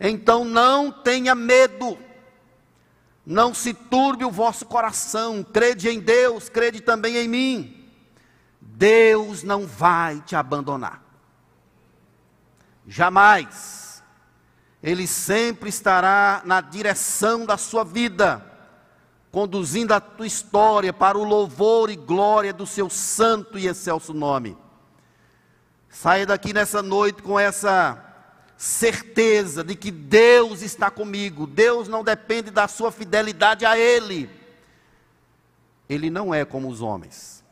Então 0.00 0.44
não 0.44 0.90
tenha 0.90 1.36
medo. 1.36 1.96
Não 3.24 3.54
se 3.54 3.72
turbe 3.72 4.24
o 4.24 4.30
vosso 4.30 4.66
coração. 4.66 5.44
Crede 5.44 5.88
em 5.88 6.00
Deus, 6.00 6.48
crede 6.48 6.80
também 6.80 7.16
em 7.16 7.28
mim. 7.28 7.88
Deus 8.60 9.44
não 9.44 9.68
vai 9.68 10.20
te 10.20 10.34
abandonar. 10.34 11.09
Jamais. 12.90 14.02
Ele 14.82 15.06
sempre 15.06 15.68
estará 15.68 16.42
na 16.44 16.60
direção 16.60 17.46
da 17.46 17.56
sua 17.56 17.84
vida, 17.84 18.44
conduzindo 19.30 19.94
a 19.94 20.00
tua 20.00 20.26
história 20.26 20.92
para 20.92 21.16
o 21.16 21.22
louvor 21.22 21.88
e 21.88 21.94
glória 21.94 22.52
do 22.52 22.66
seu 22.66 22.90
santo 22.90 23.56
e 23.56 23.68
excelso 23.68 24.12
nome. 24.12 24.58
Saia 25.88 26.26
daqui 26.26 26.52
nessa 26.52 26.82
noite 26.82 27.22
com 27.22 27.38
essa 27.38 28.04
certeza 28.56 29.62
de 29.62 29.76
que 29.76 29.92
Deus 29.92 30.60
está 30.60 30.90
comigo. 30.90 31.46
Deus 31.46 31.86
não 31.86 32.02
depende 32.02 32.50
da 32.50 32.66
sua 32.66 32.90
fidelidade 32.90 33.64
a 33.64 33.78
Ele. 33.78 34.28
Ele 35.88 36.10
não 36.10 36.34
é 36.34 36.44
como 36.44 36.68
os 36.68 36.82
homens. 36.82 37.44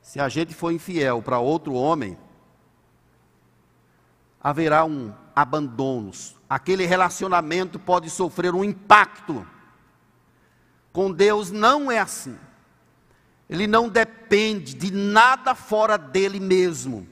Se 0.00 0.18
a 0.18 0.28
gente 0.30 0.54
for 0.54 0.72
infiel 0.72 1.20
para 1.20 1.38
outro 1.38 1.74
homem, 1.74 2.16
haverá 4.42 4.84
um 4.84 5.12
abandonos. 5.34 6.34
Aquele 6.48 6.86
relacionamento 6.86 7.78
pode 7.78 8.10
sofrer 8.10 8.54
um 8.54 8.64
impacto. 8.64 9.46
Com 10.92 11.12
Deus 11.12 11.50
não 11.50 11.90
é 11.90 11.98
assim. 11.98 12.36
Ele 13.48 13.66
não 13.66 13.88
depende 13.88 14.74
de 14.74 14.90
nada 14.90 15.54
fora 15.54 15.96
dele 15.96 16.40
mesmo. 16.40 17.06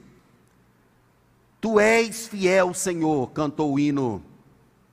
Tu 1.59 1.79
és 1.79 2.27
fiel, 2.27 2.73
Senhor, 2.73 3.31
cantou 3.31 3.73
o 3.73 3.79
hino. 3.79 4.23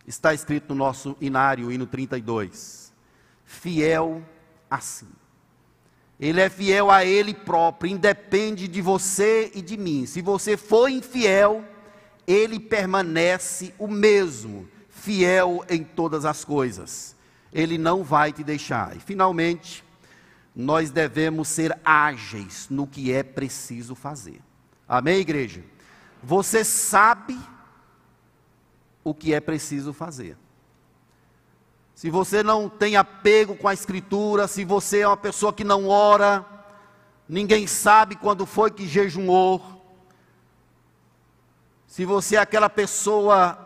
Está 0.07 0.32
escrito 0.32 0.70
no 0.70 0.74
nosso 0.74 1.16
inário, 1.20 1.70
hino 1.70 1.87
32. 1.87 2.93
Fiel 3.45 4.22
assim. 4.70 5.09
Ele 6.18 6.41
é 6.41 6.49
fiel 6.49 6.91
a 6.91 7.05
Ele 7.05 7.35
próprio, 7.35 7.91
independe 7.91 8.68
de 8.68 8.80
você 8.80 9.51
e 9.55 9.61
de 9.61 9.76
mim. 9.76 10.07
Se 10.07 10.22
você 10.22 10.57
for 10.57 10.89
infiel, 10.89 11.64
Ele 12.27 12.59
permanece 12.59 13.75
o 13.79 13.87
mesmo, 13.87 14.68
fiel 14.89 15.64
em 15.68 15.85
todas 15.85 16.25
as 16.25 16.45
coisas. 16.45 17.14
Ele 17.53 17.79
não 17.79 18.03
vai 18.03 18.33
te 18.33 18.43
deixar. 18.43 18.97
E 18.97 19.01
finalmente, 19.01 19.85
nós 20.55 20.91
devemos 20.91 21.49
ser 21.49 21.79
ágeis 21.85 22.66
no 22.70 22.87
que 22.87 23.12
é 23.12 23.22
preciso 23.22 23.95
fazer. 23.95 24.41
Amém, 24.89 25.18
igreja? 25.18 25.62
Você 26.22 26.64
sabe 26.64 27.39
o 29.03 29.14
que 29.14 29.35
é 29.35 29.41
preciso 29.41 29.93
fazer 29.93 30.37
se 31.95 32.11
você 32.11 32.43
não 32.43 32.68
tem 32.68 32.97
apego 32.97 33.55
com 33.55 33.68
a 33.68 33.75
Escritura, 33.75 34.49
se 34.49 34.64
você 34.64 35.01
é 35.01 35.07
uma 35.07 35.16
pessoa 35.16 35.53
que 35.53 35.62
não 35.62 35.87
ora, 35.87 36.45
ninguém 37.29 37.66
sabe 37.66 38.16
quando 38.16 38.45
foi 38.45 38.70
que 38.70 38.87
jejuou, 38.87 39.74
se 41.95 42.05
você 42.05 42.34
é 42.34 42.40
aquela 42.40 42.68
pessoa 42.68 43.57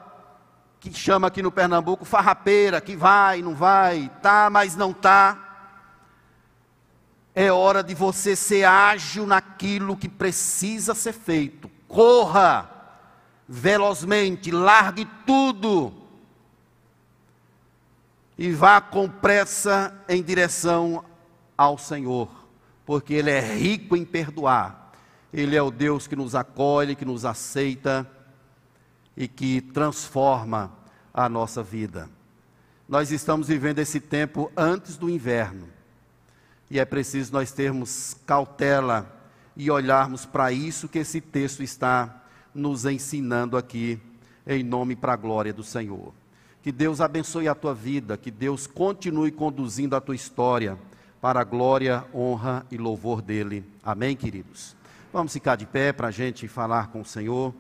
que 0.79 0.93
chama 0.93 1.29
aqui 1.29 1.41
no 1.41 1.51
Pernambuco 1.51 2.05
farrapeira, 2.05 2.79
que 2.79 2.95
vai, 2.95 3.41
não 3.41 3.55
vai, 3.55 4.13
tá, 4.21 4.51
mas 4.51 4.77
não 4.77 4.93
tá, 4.93 5.73
é 7.35 7.51
hora 7.51 7.83
de 7.83 7.95
você 7.95 8.37
ser 8.37 8.65
ágil 8.65 9.27
naquilo 9.27 9.97
que 9.97 10.11
precisa 10.11 10.95
ser 10.95 11.15
feito. 11.15 11.71
Corra 11.89 12.69
velozmente, 13.49 14.51
largue 14.51 15.09
tudo 15.25 15.95
e 18.37 18.53
vá 18.53 18.79
com 18.79 19.09
pressa 19.09 20.05
em 20.07 20.23
direção 20.23 21.03
ao 21.57 21.79
Senhor, 21.79 22.29
porque 22.85 23.15
Ele 23.15 23.31
é 23.31 23.41
rico 23.41 23.97
em 23.97 24.05
perdoar. 24.05 24.93
Ele 25.33 25.57
é 25.57 25.63
o 25.63 25.71
Deus 25.71 26.07
que 26.07 26.15
nos 26.15 26.35
acolhe, 26.35 26.95
que 26.95 27.07
nos 27.07 27.25
aceita 27.25 28.18
e 29.19 29.27
que 29.27 29.61
transforma 29.61 30.73
a 31.13 31.29
nossa 31.29 31.61
vida. 31.61 32.09
Nós 32.89 33.11
estamos 33.11 33.49
vivendo 33.49 33.81
esse 33.81 33.99
tempo 33.99 34.51
antes 34.57 34.97
do 34.97 35.11
inverno 35.11 35.69
e 36.71 36.79
é 36.79 36.85
preciso 36.85 37.33
nós 37.33 37.51
termos 37.51 38.17
cautela 38.25 39.13
e 39.57 39.73
olharmos 39.73 40.25
para 40.25 40.53
isso 40.53 40.89
que 40.89 41.01
esse 41.01 41.21
texto 41.21 41.65
está 41.65 42.23
nos 42.55 42.85
ensinando 42.85 43.57
aqui, 43.57 44.01
em 44.47 44.63
nome 44.63 44.95
para 44.95 45.15
a 45.15 45.17
glória 45.17 45.53
do 45.53 45.65
Senhor. 45.65 46.15
Que 46.63 46.71
Deus 46.71 47.01
abençoe 47.01 47.49
a 47.49 47.57
tua 47.57 47.75
vida, 47.75 48.17
que 48.17 48.31
Deus 48.31 48.69
continue 48.69 49.33
conduzindo 49.33 49.97
a 49.97 50.01
tua 50.01 50.15
história 50.15 50.79
para 51.21 51.41
a 51.41 51.45
glória, 51.45 52.05
honra 52.15 52.65
e 52.71 52.77
louvor 52.77 53.21
dele. 53.21 53.65
Amém, 53.83 54.15
queridos? 54.15 54.77
Vamos 55.13 55.33
ficar 55.33 55.57
de 55.57 55.67
pé 55.67 55.93
para 55.93 56.07
a 56.09 56.13
gente 56.13 56.47
falar 56.47 56.89
com 56.89 57.01
o 57.01 57.05
Senhor. 57.05 57.53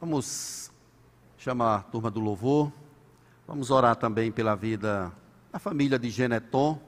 Vamos 0.00 0.70
chamar 1.36 1.74
a 1.74 1.82
turma 1.82 2.08
do 2.08 2.20
louvor. 2.20 2.72
Vamos 3.48 3.68
orar 3.68 3.96
também 3.96 4.30
pela 4.30 4.54
vida 4.54 5.12
a 5.52 5.58
família 5.58 5.98
de 5.98 6.08
Geneton, 6.08 6.80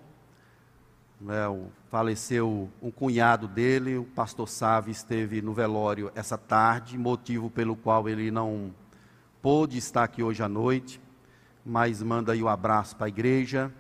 né, 1.21 1.43
faleceu 1.89 2.71
um 2.81 2.89
cunhado 2.89 3.49
dele, 3.49 3.99
o 3.99 4.05
pastor 4.05 4.49
Sávio 4.49 4.93
esteve 4.93 5.43
no 5.43 5.53
velório 5.53 6.13
essa 6.15 6.39
tarde, 6.39 6.97
motivo 6.97 7.51
pelo 7.51 7.75
qual 7.75 8.09
ele 8.09 8.31
não 8.31 8.73
pôde 9.43 9.77
estar 9.77 10.05
aqui 10.05 10.23
hoje 10.23 10.45
à 10.45 10.49
noite, 10.49 11.01
mas 11.67 12.01
manda 12.05 12.33
aí 12.33 12.41
o 12.41 12.47
um 12.47 12.49
abraço 12.49 12.95
para 12.95 13.07
a 13.07 13.09
igreja 13.09 13.73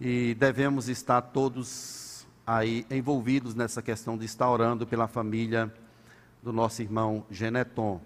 e 0.00 0.36
devemos 0.36 0.88
estar 0.88 1.20
todos 1.20 2.24
aí 2.46 2.86
envolvidos 2.92 3.56
nessa 3.56 3.82
questão 3.82 4.16
de 4.16 4.24
estar 4.24 4.48
orando 4.48 4.86
pela 4.86 5.08
família 5.08 5.74
do 6.40 6.52
nosso 6.52 6.80
irmão 6.80 7.26
Geneton. 7.28 8.00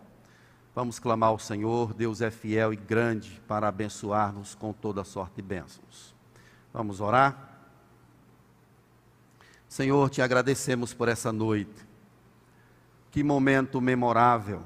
Vamos 0.74 0.98
clamar 0.98 1.30
ao 1.30 1.38
Senhor, 1.38 1.92
Deus 1.92 2.20
é 2.20 2.30
fiel 2.30 2.72
e 2.72 2.76
grande 2.76 3.42
para 3.48 3.66
abençoar-nos 3.66 4.54
com 4.54 4.72
toda 4.72 5.02
sorte 5.02 5.36
de 5.36 5.42
bênçãos. 5.42 6.14
Vamos 6.72 7.00
orar? 7.00 7.48
Senhor, 9.68 10.08
te 10.10 10.22
agradecemos 10.22 10.94
por 10.94 11.08
essa 11.08 11.32
noite. 11.32 11.86
Que 13.10 13.22
momento 13.22 13.80
memorável. 13.80 14.64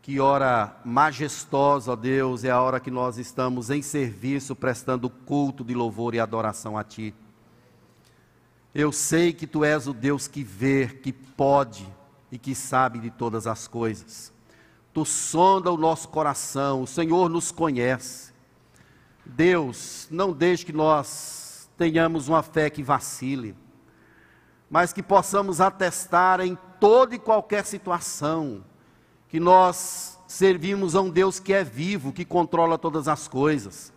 Que 0.00 0.20
hora 0.20 0.76
majestosa, 0.84 1.96
Deus, 1.96 2.44
é 2.44 2.50
a 2.50 2.60
hora 2.60 2.80
que 2.80 2.90
nós 2.90 3.16
estamos 3.16 3.70
em 3.70 3.80
serviço, 3.80 4.54
prestando 4.54 5.08
culto 5.08 5.64
de 5.64 5.74
louvor 5.74 6.14
e 6.14 6.20
adoração 6.20 6.76
a 6.76 6.84
Ti. 6.84 7.14
Eu 8.74 8.92
sei 8.92 9.32
que 9.32 9.46
Tu 9.46 9.64
és 9.64 9.86
o 9.86 9.94
Deus 9.94 10.28
que 10.28 10.42
vê, 10.42 10.88
que 10.88 11.12
pode 11.12 11.88
e 12.30 12.38
que 12.38 12.54
sabe 12.54 12.98
de 12.98 13.10
todas 13.10 13.46
as 13.46 13.66
coisas. 13.66 14.33
Tu 14.94 15.04
sonda 15.04 15.72
o 15.72 15.76
nosso 15.76 16.08
coração, 16.08 16.82
o 16.82 16.86
Senhor 16.86 17.28
nos 17.28 17.50
conhece. 17.50 18.32
Deus, 19.26 20.06
não 20.08 20.32
deixe 20.32 20.64
que 20.64 20.72
nós 20.72 21.68
tenhamos 21.76 22.28
uma 22.28 22.44
fé 22.44 22.70
que 22.70 22.80
vacile, 22.80 23.56
mas 24.70 24.92
que 24.92 25.02
possamos 25.02 25.60
atestar 25.60 26.40
em 26.40 26.56
toda 26.78 27.16
e 27.16 27.18
qualquer 27.18 27.64
situação 27.64 28.64
que 29.28 29.40
nós 29.40 30.16
servimos 30.28 30.94
a 30.94 31.00
um 31.00 31.10
Deus 31.10 31.40
que 31.40 31.52
é 31.52 31.64
vivo, 31.64 32.12
que 32.12 32.24
controla 32.24 32.78
todas 32.78 33.08
as 33.08 33.26
coisas. 33.26 33.92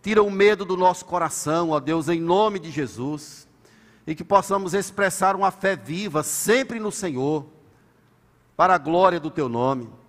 Tira 0.00 0.22
o 0.22 0.30
medo 0.30 0.64
do 0.64 0.78
nosso 0.78 1.04
coração, 1.04 1.70
ó 1.70 1.78
Deus, 1.78 2.08
em 2.08 2.20
nome 2.20 2.58
de 2.58 2.70
Jesus, 2.70 3.46
e 4.06 4.14
que 4.14 4.24
possamos 4.24 4.72
expressar 4.72 5.36
uma 5.36 5.50
fé 5.50 5.76
viva 5.76 6.22
sempre 6.22 6.80
no 6.80 6.90
Senhor, 6.90 7.44
para 8.56 8.74
a 8.74 8.78
glória 8.78 9.20
do 9.20 9.30
Teu 9.30 9.46
nome. 9.46 10.00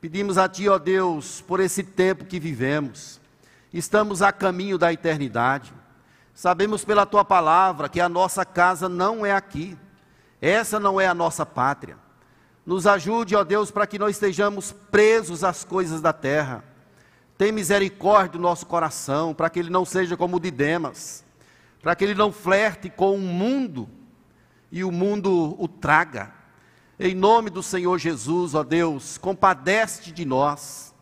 Pedimos 0.00 0.38
a 0.38 0.48
Ti, 0.48 0.68
ó 0.68 0.78
Deus, 0.78 1.40
por 1.40 1.58
esse 1.58 1.82
tempo 1.82 2.24
que 2.24 2.38
vivemos. 2.38 3.20
Estamos 3.72 4.22
a 4.22 4.30
caminho 4.30 4.78
da 4.78 4.92
eternidade. 4.92 5.74
Sabemos 6.32 6.84
pela 6.84 7.04
Tua 7.04 7.24
palavra 7.24 7.88
que 7.88 8.00
a 8.00 8.08
nossa 8.08 8.44
casa 8.44 8.88
não 8.88 9.26
é 9.26 9.32
aqui. 9.32 9.76
Essa 10.40 10.78
não 10.78 11.00
é 11.00 11.08
a 11.08 11.14
nossa 11.14 11.44
pátria. 11.44 11.96
Nos 12.64 12.86
ajude, 12.86 13.34
ó 13.34 13.42
Deus, 13.42 13.72
para 13.72 13.88
que 13.88 13.98
não 13.98 14.08
estejamos 14.08 14.70
presos 14.70 15.42
às 15.42 15.64
coisas 15.64 16.00
da 16.00 16.12
terra. 16.12 16.62
Tem 17.36 17.50
misericórdia 17.50 18.32
do 18.32 18.38
nosso 18.38 18.66
coração, 18.66 19.34
para 19.34 19.50
que 19.50 19.58
ele 19.58 19.70
não 19.70 19.84
seja 19.84 20.16
como 20.16 20.36
o 20.36 20.40
de 20.40 20.52
Demas, 20.52 21.24
para 21.82 21.96
que 21.96 22.04
ele 22.04 22.14
não 22.14 22.30
flerte 22.30 22.88
com 22.88 23.16
o 23.16 23.18
mundo 23.18 23.88
e 24.70 24.84
o 24.84 24.92
mundo 24.92 25.56
o 25.58 25.66
traga. 25.66 26.37
Em 27.00 27.14
nome 27.14 27.48
do 27.48 27.62
Senhor 27.62 27.96
Jesus, 27.96 28.54
ó 28.54 28.64
Deus, 28.64 29.18
compadece 29.18 30.10
de 30.10 30.24
nós. 30.24 30.92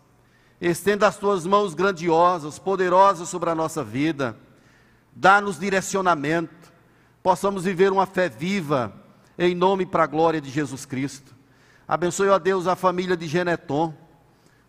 Estenda 0.60 1.06
as 1.06 1.16
tuas 1.16 1.46
mãos 1.46 1.72
grandiosas, 1.72 2.58
poderosas 2.58 3.28
sobre 3.30 3.48
a 3.48 3.54
nossa 3.54 3.82
vida. 3.82 4.36
Dá-nos 5.14 5.58
direcionamento. 5.58 6.54
Possamos 7.22 7.64
viver 7.64 7.92
uma 7.92 8.04
fé 8.04 8.28
viva, 8.28 8.92
em 9.38 9.54
nome 9.54 9.86
para 9.86 10.04
a 10.04 10.06
glória 10.06 10.40
de 10.40 10.50
Jesus 10.50 10.84
Cristo. 10.84 11.34
Abençoe, 11.88 12.28
ó 12.28 12.38
Deus, 12.38 12.66
a 12.66 12.76
família 12.76 13.16
de 13.16 13.26
Geneton. 13.26 13.94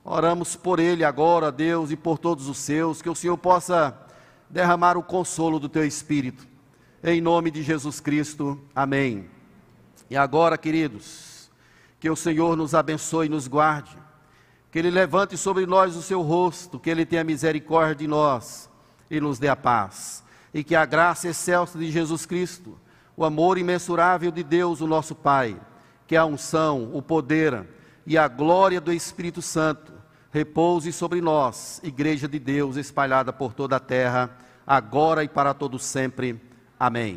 Oramos 0.05 0.55
por 0.55 0.79
ele 0.79 1.03
agora, 1.03 1.51
Deus, 1.51 1.91
e 1.91 1.97
por 1.97 2.17
todos 2.17 2.47
os 2.47 2.57
seus, 2.57 3.01
que 3.01 3.09
o 3.09 3.15
Senhor 3.15 3.37
possa 3.37 3.97
derramar 4.49 4.97
o 4.97 5.03
consolo 5.03 5.59
do 5.59 5.67
teu 5.67 5.85
espírito. 5.85 6.47
Em 7.03 7.19
nome 7.19 7.51
de 7.51 7.63
Jesus 7.63 7.99
Cristo. 7.99 8.59
Amém. 8.73 9.36
E 10.09 10.15
agora, 10.17 10.57
queridos, 10.57 11.49
que 11.99 12.09
o 12.09 12.15
Senhor 12.15 12.55
nos 12.55 12.73
abençoe 12.73 13.27
e 13.27 13.29
nos 13.29 13.47
guarde, 13.47 13.97
que 14.71 14.79
Ele 14.79 14.89
levante 14.89 15.37
sobre 15.37 15.65
nós 15.65 15.95
o 15.95 16.01
seu 16.01 16.21
rosto, 16.21 16.79
que 16.79 16.89
Ele 16.89 17.05
tenha 17.05 17.23
misericórdia 17.23 17.95
de 17.95 18.07
nós 18.07 18.69
e 19.09 19.19
nos 19.19 19.39
dê 19.39 19.47
a 19.47 19.55
paz, 19.55 20.23
e 20.53 20.63
que 20.63 20.75
a 20.75 20.85
graça 20.85 21.27
excelsa 21.27 21.77
de 21.77 21.91
Jesus 21.91 22.25
Cristo, 22.25 22.77
o 23.15 23.25
amor 23.25 23.57
imensurável 23.57 24.31
de 24.31 24.43
Deus, 24.43 24.79
o 24.81 24.87
nosso 24.87 25.15
Pai, 25.15 25.59
que 26.05 26.15
a 26.15 26.25
unção, 26.25 26.91
o 26.93 27.01
poder 27.01 27.67
e 28.05 28.17
a 28.17 28.27
glória 28.27 28.79
do 28.79 28.93
Espírito 28.93 29.41
Santo 29.41 29.91
repouse 30.31 30.93
sobre 30.93 31.19
nós, 31.19 31.81
Igreja 31.83 32.27
de 32.27 32.39
Deus 32.39 32.77
espalhada 32.77 33.33
por 33.33 33.53
toda 33.53 33.75
a 33.75 33.79
terra, 33.79 34.29
agora 34.65 35.23
e 35.23 35.27
para 35.27 35.53
todo 35.53 35.79
sempre. 35.79 36.39
Amém. 36.79 37.05